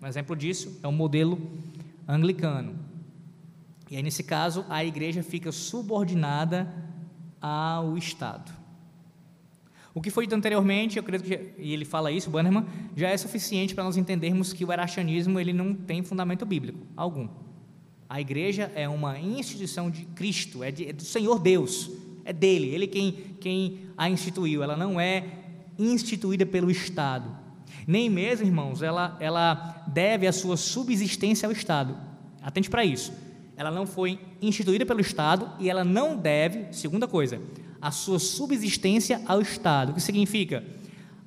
[0.00, 1.50] Um exemplo disso é o modelo
[2.06, 2.85] anglicano.
[3.90, 6.72] E aí, nesse caso, a igreja fica subordinada
[7.40, 8.52] ao Estado.
[9.94, 13.16] O que foi dito anteriormente, eu creio que, e ele fala isso, Bannerman, já é
[13.16, 17.28] suficiente para nós entendermos que o erastianismo ele não tem fundamento bíblico algum.
[18.08, 21.90] A igreja é uma instituição de Cristo, é, de, é do Senhor Deus,
[22.24, 25.24] é dele, ele quem, quem a instituiu, ela não é
[25.78, 27.34] instituída pelo Estado.
[27.86, 31.96] Nem mesmo, irmãos, ela, ela deve a sua subsistência ao Estado.
[32.42, 33.12] Atente para isso.
[33.56, 37.40] Ela não foi instituída pelo Estado e ela não deve, segunda coisa,
[37.80, 39.92] a sua subsistência ao Estado.
[39.92, 40.64] O que significa?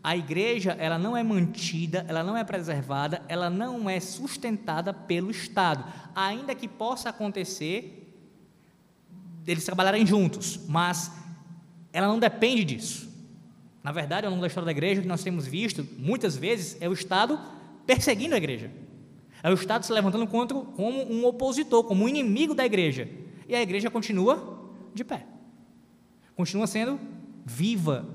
[0.04, 5.30] A igreja, ela não é mantida, ela não é preservada, ela não é sustentada pelo
[5.32, 5.84] Estado,
[6.16, 8.14] ainda que possa acontecer
[9.44, 11.12] deles trabalharem juntos, mas
[11.92, 13.10] ela não depende disso.
[13.84, 16.78] Na verdade, ao longo da história da igreja, o que nós temos visto muitas vezes
[16.80, 17.40] é o Estado
[17.86, 18.72] perseguindo a igreja.
[19.42, 23.08] É o Estado se levantando contra, como um opositor, como um inimigo da igreja.
[23.48, 24.60] E a igreja continua
[24.94, 25.26] de pé.
[26.36, 27.00] Continua sendo
[27.46, 28.08] viva,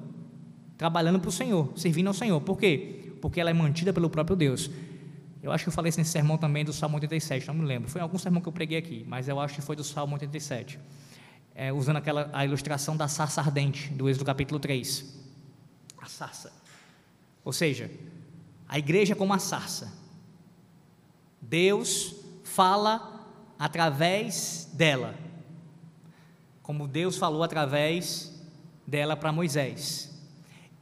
[0.76, 2.40] trabalhando para o Senhor, servindo ao Senhor.
[2.40, 3.12] Por quê?
[3.20, 4.70] Porque ela é mantida pelo próprio Deus.
[5.42, 7.90] Eu acho que eu falei isso nesse sermão também do Salmo 87, não me lembro.
[7.90, 10.78] Foi algum sermão que eu preguei aqui, mas eu acho que foi do Salmo 87.
[11.54, 15.24] É, usando aquela a ilustração da sarça ardente, do Êxodo capítulo 3
[16.04, 16.52] a sarça.
[17.44, 17.90] Ou seja,
[18.68, 19.92] a igreja é como a sarça.
[21.48, 23.28] Deus fala
[23.58, 25.14] através dela.
[26.62, 28.34] Como Deus falou através
[28.86, 30.10] dela para Moisés.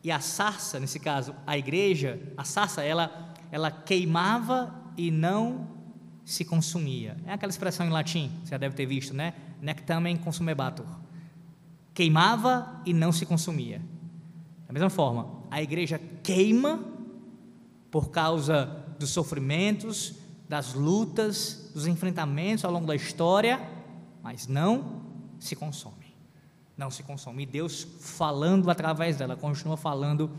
[0.02, 5.68] E a sarça, nesse caso, a igreja, a sarça, ela, ela queimava e não
[6.24, 7.16] se consumia.
[7.26, 9.34] É aquela expressão em latim, você já deve ter visto, né?
[9.60, 10.86] Nectamen consumebatur.
[11.94, 13.80] Queimava e não se consumia.
[14.66, 16.80] Da mesma forma, a igreja queima
[17.90, 20.21] por causa dos sofrimentos,
[20.52, 23.58] das lutas, dos enfrentamentos ao longo da história,
[24.22, 25.00] mas não
[25.40, 26.14] se consome.
[26.76, 27.44] Não se consome.
[27.44, 30.30] E Deus falando através dela, continua falando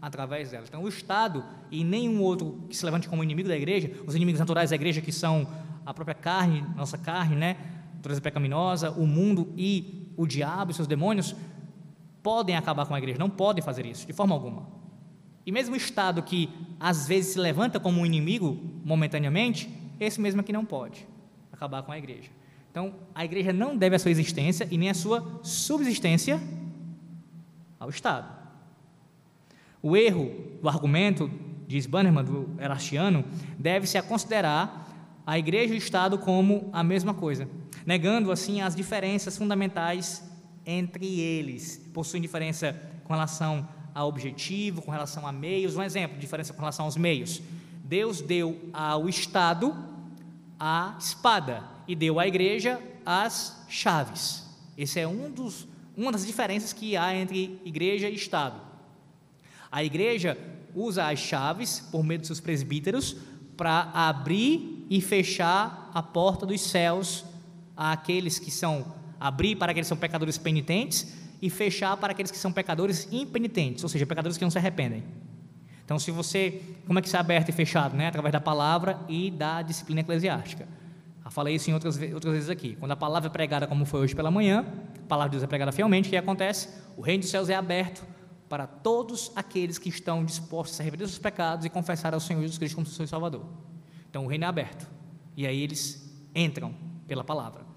[0.00, 0.64] através dela.
[0.68, 4.40] Então, o Estado e nenhum outro que se levante como inimigo da igreja, os inimigos
[4.40, 5.46] naturais da igreja, que são
[5.86, 7.56] a própria carne, nossa carne, né?
[7.94, 11.36] Natureza pecaminosa, o mundo e o diabo e seus demônios,
[12.20, 14.81] podem acabar com a igreja, não podem fazer isso, de forma alguma.
[15.44, 19.68] E mesmo o Estado que às vezes se levanta como um inimigo momentaneamente,
[19.98, 21.06] esse mesmo aqui não pode
[21.52, 22.30] acabar com a igreja.
[22.70, 26.40] Então, a igreja não deve a sua existência e nem a sua subsistência
[27.78, 28.32] ao Estado.
[29.82, 30.30] O erro
[30.62, 31.30] do argumento,
[31.66, 33.24] diz Bannerman, do Erastiano,
[33.58, 37.48] deve-se a considerar a igreja e o Estado como a mesma coisa,
[37.84, 40.22] negando assim as diferenças fundamentais
[40.64, 41.76] entre eles.
[41.92, 42.74] Possuem diferença
[43.04, 45.76] com relação a objetivo, com relação a meios.
[45.76, 47.42] Um exemplo, diferença com relação aos meios.
[47.84, 49.76] Deus deu ao Estado
[50.58, 54.46] a espada e deu à igreja as chaves.
[54.78, 55.66] Esse é um dos,
[55.96, 58.60] uma das diferenças que há entre igreja e Estado.
[59.70, 60.38] A igreja
[60.74, 63.16] usa as chaves por meio dos seus presbíteros
[63.56, 67.24] para abrir e fechar a porta dos céus
[67.76, 72.38] àqueles que são abrir para aqueles que são pecadores penitentes e fechar para aqueles que
[72.38, 75.02] são pecadores impenitentes, ou seja, pecadores que não se arrependem.
[75.84, 77.96] Então, se você, como é que isso é aberto e fechado?
[77.96, 78.06] Né?
[78.06, 80.68] Através da palavra e da disciplina eclesiástica.
[81.24, 82.76] Eu falei isso em outras, outras vezes aqui.
[82.76, 84.64] Quando a palavra é pregada, como foi hoje pela manhã,
[85.04, 86.68] a palavra de Deus é pregada fielmente, o que acontece?
[86.96, 88.06] O reino dos céus é aberto
[88.48, 92.40] para todos aqueles que estão dispostos a arrepender dos seus pecados e confessar ao Senhor
[92.40, 93.44] Jesus Cristo como seu Salvador.
[94.08, 94.86] Então, o reino é aberto.
[95.36, 96.72] E aí eles entram
[97.08, 97.71] pela palavra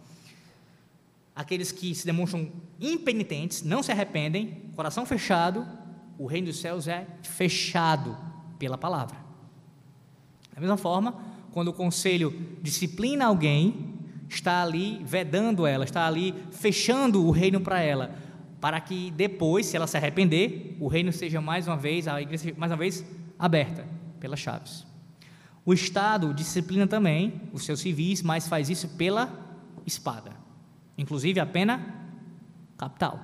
[1.35, 5.67] aqueles que se demonstram impenitentes, não se arrependem, coração fechado,
[6.17, 8.17] o reino dos céus é fechado
[8.57, 9.17] pela palavra.
[10.53, 11.13] Da mesma forma,
[11.51, 13.93] quando o conselho disciplina alguém,
[14.29, 18.15] está ali vedando ela, está ali fechando o reino para ela,
[18.61, 22.53] para que depois, se ela se arrepender, o reino seja mais uma vez, a igreja
[22.57, 23.05] mais uma vez
[23.37, 23.85] aberta
[24.19, 24.87] pelas chaves.
[25.65, 29.29] O Estado disciplina também os seus civis, mas faz isso pela
[29.85, 30.34] espada
[30.97, 31.93] inclusive a pena
[32.77, 33.19] capital.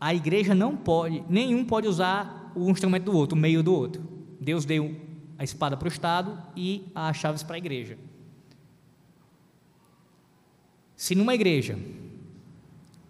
[0.00, 4.02] A igreja não pode, nenhum pode usar o instrumento do outro, o meio do outro.
[4.40, 4.94] Deus deu
[5.36, 7.98] a espada para o Estado e as chaves para a igreja.
[10.96, 11.78] Se numa igreja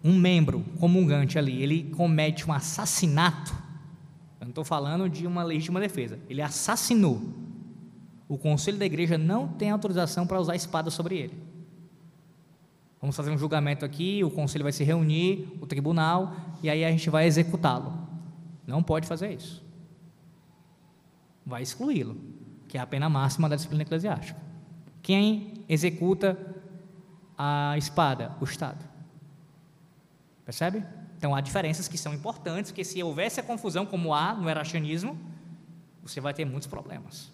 [0.03, 3.51] um membro comungante ali, ele comete um assassinato,
[4.39, 7.21] eu não estou falando de uma legítima defesa, ele assassinou,
[8.27, 11.48] o conselho da igreja não tem autorização para usar a espada sobre ele.
[13.01, 16.91] Vamos fazer um julgamento aqui, o conselho vai se reunir, o tribunal, e aí a
[16.91, 18.07] gente vai executá-lo.
[18.67, 19.63] Não pode fazer isso.
[21.45, 22.17] Vai excluí-lo,
[22.67, 24.39] que é a pena máxima da disciplina eclesiástica.
[25.01, 26.37] Quem executa
[27.37, 28.35] a espada?
[28.41, 28.83] O Estado.
[30.43, 30.83] Percebe?
[31.17, 35.17] Então há diferenças que são importantes, porque se houvesse a confusão como há no erastianismo,
[36.03, 37.31] você vai ter muitos problemas.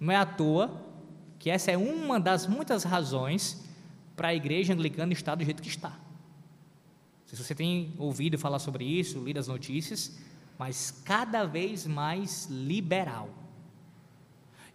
[0.00, 0.82] Não é à toa
[1.38, 3.63] que essa é uma das muitas razões
[4.16, 5.98] para a igreja anglicana estar do jeito que está.
[7.26, 10.18] Se você tem ouvido falar sobre isso, lido as notícias,
[10.58, 13.28] mas cada vez mais liberal.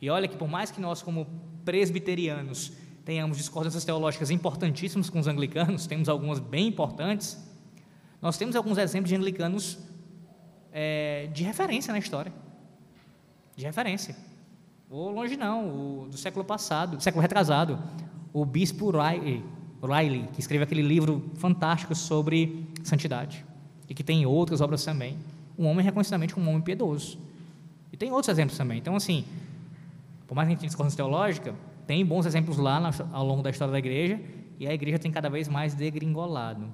[0.02, 1.28] E olha que por mais que nós como
[1.64, 2.74] presbiterianos
[3.06, 7.38] tenhamos discordâncias teológicas importantíssimas com os anglicanos, temos algumas bem importantes,
[8.22, 9.78] nós temos alguns exemplos de anglicanos
[10.72, 12.32] é, de referência na história.
[13.56, 14.16] De referência.
[14.90, 17.82] Ou longe não, o, do século passado, do século retrasado.
[18.32, 19.44] O bispo Riley,
[19.82, 23.46] Riley, que escreveu aquele livro fantástico sobre santidade.
[23.88, 25.18] E que tem outras obras também.
[25.58, 27.18] Um homem reconhecidamente como um homem piedoso.
[27.92, 28.78] E tem outros exemplos também.
[28.78, 29.26] Então, assim,
[30.28, 31.56] por mais que a gente tenha discordância teológica,
[31.88, 34.20] tem bons exemplos lá ao longo da história da igreja,
[34.60, 36.68] e a igreja tem cada vez mais degringolado.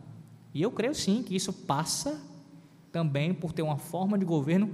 [0.54, 2.20] E eu creio sim que isso passa
[2.92, 4.70] também por ter uma forma de governo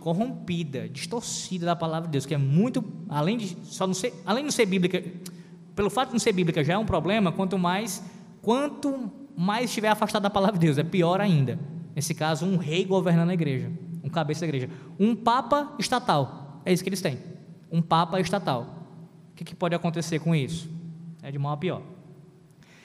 [0.00, 4.42] corrompida, distorcida da palavra de Deus, que é muito, além de só não ser, além
[4.42, 5.00] de não ser bíblica,
[5.74, 8.02] pelo fato de não ser bíblica já é um problema, quanto mais
[8.40, 11.58] quanto mais estiver afastado da palavra de Deus, é pior ainda.
[11.94, 13.70] Nesse caso, um rei governando a igreja,
[14.02, 14.68] um cabeça da igreja,
[14.98, 17.18] um papa estatal, é isso que eles têm.
[17.70, 18.88] Um papa estatal.
[19.32, 20.68] O que, que pode acontecer com isso?
[21.22, 21.82] É de mal a pior.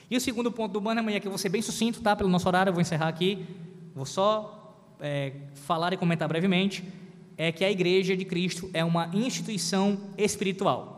[0.09, 2.15] E o segundo ponto do banner amanhã, que eu vou ser bem sucinto, tá?
[2.15, 3.45] Pelo nosso horário, eu vou encerrar aqui.
[3.93, 6.83] Vou só é, falar e comentar brevemente.
[7.35, 10.96] É que a Igreja de Cristo é uma instituição espiritual.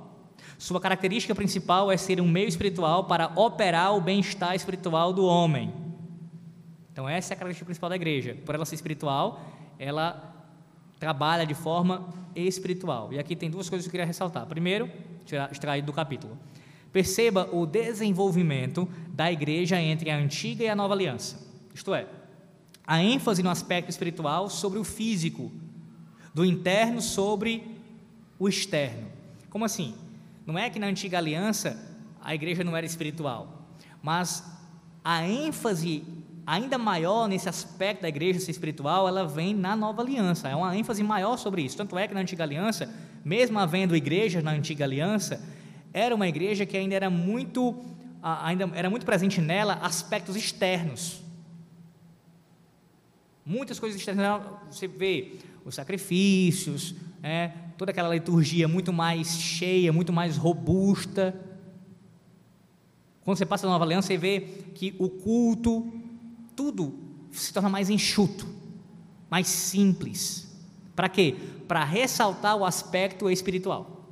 [0.60, 5.74] Sua característica principal é ser um meio espiritual para operar o bem-estar espiritual do homem.
[6.92, 8.38] Então, essa é a característica principal da igreja.
[8.46, 9.40] Por ela ser espiritual,
[9.80, 10.36] ela
[11.00, 13.14] trabalha de forma espiritual.
[13.14, 14.46] E aqui tem duas coisas que eu queria ressaltar.
[14.48, 14.92] Primeiro,
[15.50, 16.38] extraído do capítulo.
[16.92, 21.40] Perceba o desenvolvimento da igreja entre a antiga e a nova aliança.
[21.74, 22.06] Isto é,
[22.86, 25.50] a ênfase no aspecto espiritual sobre o físico,
[26.34, 27.64] do interno sobre
[28.38, 29.08] o externo.
[29.50, 29.96] Como assim?
[30.50, 31.78] Não é que na antiga aliança
[32.20, 33.68] a igreja não era espiritual,
[34.02, 34.44] mas
[35.04, 36.04] a ênfase
[36.44, 40.50] ainda maior nesse aspecto da igreja ser espiritual, ela vem na nova aliança.
[40.50, 41.78] É uma ênfase maior sobre isso.
[41.78, 42.92] Tanto é que na antiga aliança,
[43.24, 45.40] mesmo havendo igrejas na antiga aliança,
[45.94, 47.86] era uma igreja que ainda era muito,
[48.20, 51.22] ainda era muito presente nela aspectos externos.
[53.46, 54.42] Muitas coisas externas,
[54.72, 61.34] você vê os sacrifícios, é, toda aquela liturgia muito mais cheia, muito mais robusta.
[63.24, 64.42] Quando você passa na Nova Aliança, você vê
[64.76, 65.90] que o culto,
[66.58, 67.00] tudo
[67.32, 68.46] se torna mais enxuto,
[69.30, 70.54] mais simples.
[70.94, 71.38] Para quê?
[71.70, 74.10] Para ressaltar o aspecto espiritual.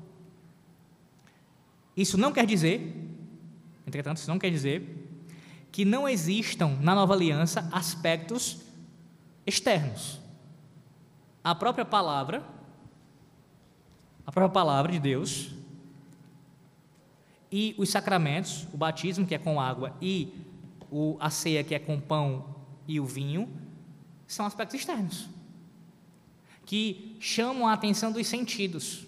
[1.95, 2.95] Isso não quer dizer,
[3.85, 5.09] entretanto, isso não quer dizer
[5.73, 8.61] que não existam na nova aliança aspectos
[9.45, 10.21] externos.
[11.43, 12.55] A própria palavra,
[14.27, 15.51] a própria palavra de Deus
[17.49, 20.33] e os sacramentos, o batismo que é com água e
[20.91, 22.55] o, a ceia que é com pão
[22.85, 23.49] e o vinho,
[24.27, 25.29] são aspectos externos
[26.65, 29.07] que chamam a atenção dos sentidos.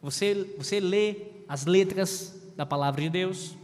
[0.00, 1.16] Você, você lê
[1.48, 3.56] as letras da palavra de Deus,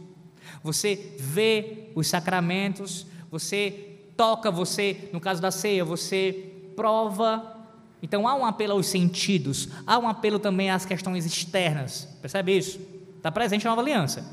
[0.61, 7.55] você vê os sacramentos, você toca, você, no caso da ceia, você prova.
[8.01, 12.79] Então há um apelo aos sentidos, há um apelo também às questões externas, percebe isso?
[13.17, 14.25] Está presente na nova aliança.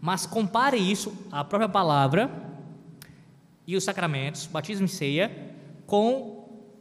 [0.00, 2.30] Mas compare isso, a própria palavra
[3.66, 5.54] e os sacramentos, batismo e ceia,
[5.86, 6.36] com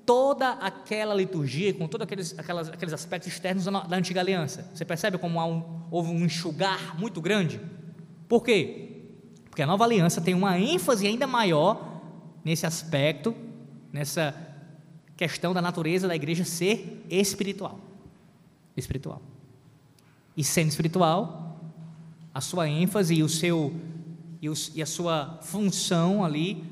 [0.05, 4.69] toda aquela liturgia, com todos aqueles, aquelas, aqueles aspectos externos da, da antiga aliança.
[4.73, 7.59] Você percebe como um, houve um enxugar muito grande?
[8.27, 8.91] Por quê?
[9.49, 12.01] Porque a nova aliança tem uma ênfase ainda maior
[12.43, 13.33] nesse aspecto,
[13.91, 14.35] nessa
[15.17, 17.79] questão da natureza da igreja ser espiritual.
[18.75, 19.21] Espiritual.
[20.35, 21.61] E sendo espiritual,
[22.33, 23.73] a sua ênfase e o seu
[24.41, 26.63] e, e a sua função ali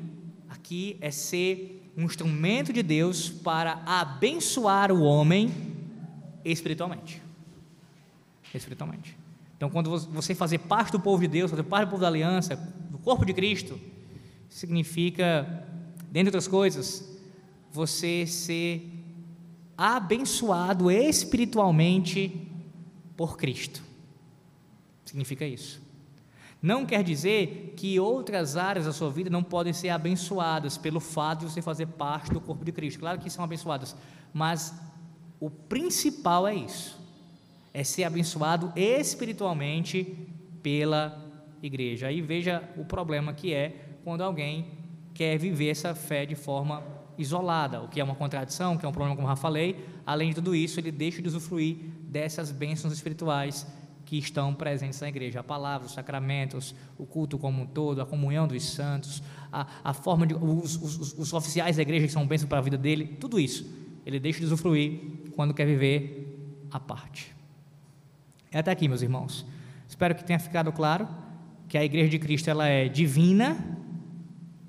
[0.50, 5.52] aqui é ser um instrumento de Deus para abençoar o homem
[6.44, 7.22] espiritualmente.
[8.54, 9.18] Espiritualmente.
[9.56, 12.56] Então, quando você fazer parte do povo de Deus, fazer parte do povo da aliança,
[12.92, 13.80] do corpo de Cristo,
[14.50, 15.66] significa,
[16.12, 17.13] dentre outras coisas,
[17.74, 18.88] você ser
[19.76, 22.48] abençoado espiritualmente
[23.18, 23.82] por Cristo.
[25.04, 25.82] Significa isso.
[26.62, 31.40] Não quer dizer que outras áreas da sua vida não podem ser abençoadas pelo fato
[31.40, 33.00] de você fazer parte do corpo de Cristo.
[33.00, 33.96] Claro que são abençoadas,
[34.32, 34.74] mas
[35.40, 36.98] o principal é isso:
[37.74, 40.16] é ser abençoado espiritualmente
[40.62, 41.22] pela
[41.62, 42.08] igreja.
[42.08, 44.68] Aí veja o problema que é quando alguém
[45.14, 46.84] quer viver essa fé de forma
[47.18, 49.86] isolada, o que é uma contradição, que é um problema, como já falei.
[50.06, 53.68] Além de tudo isso, ele deixa de usufruir dessas bênçãos espirituais
[54.06, 55.40] que estão presentes na igreja.
[55.40, 59.94] A palavra, os sacramentos, o culto como um todo, a comunhão dos santos, a, a
[59.94, 60.34] forma de.
[60.34, 63.66] Os, os, os oficiais da igreja que são bênçãos para a vida dele, tudo isso.
[64.06, 65.00] Ele deixa de usufruir
[65.36, 67.34] quando quer viver a parte.
[68.52, 69.46] É até aqui, meus irmãos.
[69.88, 71.08] Espero que tenha ficado claro
[71.68, 73.58] que a igreja de Cristo ela é divina,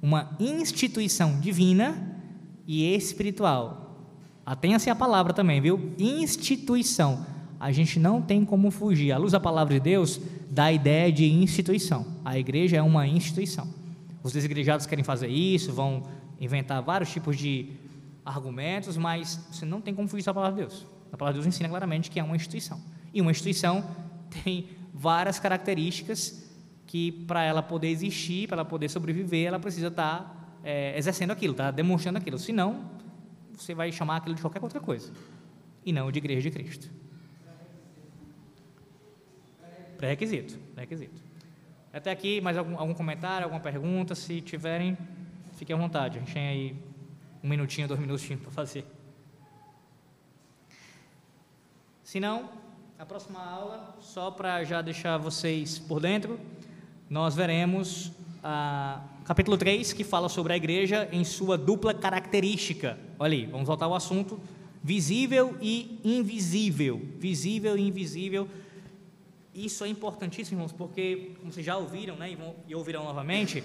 [0.00, 2.13] uma instituição divina
[2.66, 3.84] e espiritual.
[4.44, 5.92] Atenha-se a palavra também, viu?
[5.98, 7.26] Instituição.
[7.58, 9.12] A gente não tem como fugir.
[9.12, 12.06] A luz da palavra de Deus dá a ideia de instituição.
[12.24, 13.66] A igreja é uma instituição.
[14.22, 16.02] Os desigrejados querem fazer isso, vão
[16.40, 17.70] inventar vários tipos de
[18.24, 20.86] argumentos, mas você não tem como fugir da palavra de Deus.
[21.12, 22.80] A palavra de Deus ensina claramente que é uma instituição.
[23.12, 23.84] E uma instituição
[24.44, 26.44] tem várias características
[26.86, 31.30] que, para ela poder existir, para ela poder sobreviver, ela precisa estar tá é, exercendo
[31.30, 32.38] aquilo, está demonstrando aquilo.
[32.38, 32.90] Senão,
[33.52, 35.12] você vai chamar aquilo de qualquer outra coisa,
[35.84, 36.90] e não de igreja de Cristo.
[39.98, 41.22] Pré-requisito, pré-requisito.
[41.92, 44.14] Até aqui, mais algum, algum comentário, alguma pergunta?
[44.16, 44.98] Se tiverem,
[45.52, 46.18] fiquem à vontade.
[46.18, 46.76] A gente tem aí
[47.42, 48.84] um minutinho, dois minutinhos para fazer.
[52.02, 52.50] Se não,
[52.98, 56.40] a próxima aula, só para já deixar vocês por dentro,
[57.08, 58.12] nós veremos
[59.24, 62.98] capítulo 3, que fala sobre a igreja em sua dupla característica.
[63.18, 64.38] Olha aí, vamos voltar ao assunto:
[64.82, 67.00] visível e invisível.
[67.18, 68.48] Visível e invisível.
[69.54, 72.38] Isso é importantíssimo, irmãos, porque, como vocês já ouviram, né, e,
[72.68, 73.62] e ouvirão novamente,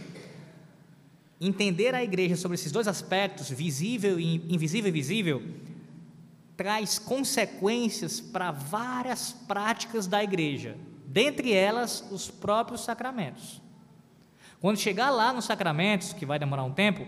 [1.41, 5.43] entender a igreja sobre esses dois aspectos, visível e invisível e visível,
[6.55, 13.61] traz consequências para várias práticas da igreja, dentre elas os próprios sacramentos.
[14.59, 17.05] Quando chegar lá nos sacramentos, que vai demorar um tempo,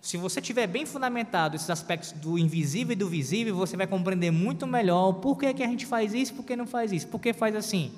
[0.00, 4.30] se você tiver bem fundamentado esses aspectos do invisível e do visível, você vai compreender
[4.30, 7.20] muito melhor por que, que a gente faz isso, por que não faz isso, por
[7.20, 7.92] que faz assim.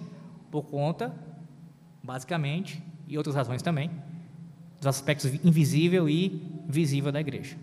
[0.51, 1.15] Por conta,
[2.03, 3.91] basicamente, e outras razões também,
[4.79, 7.57] dos aspectos invisível e visível da igreja.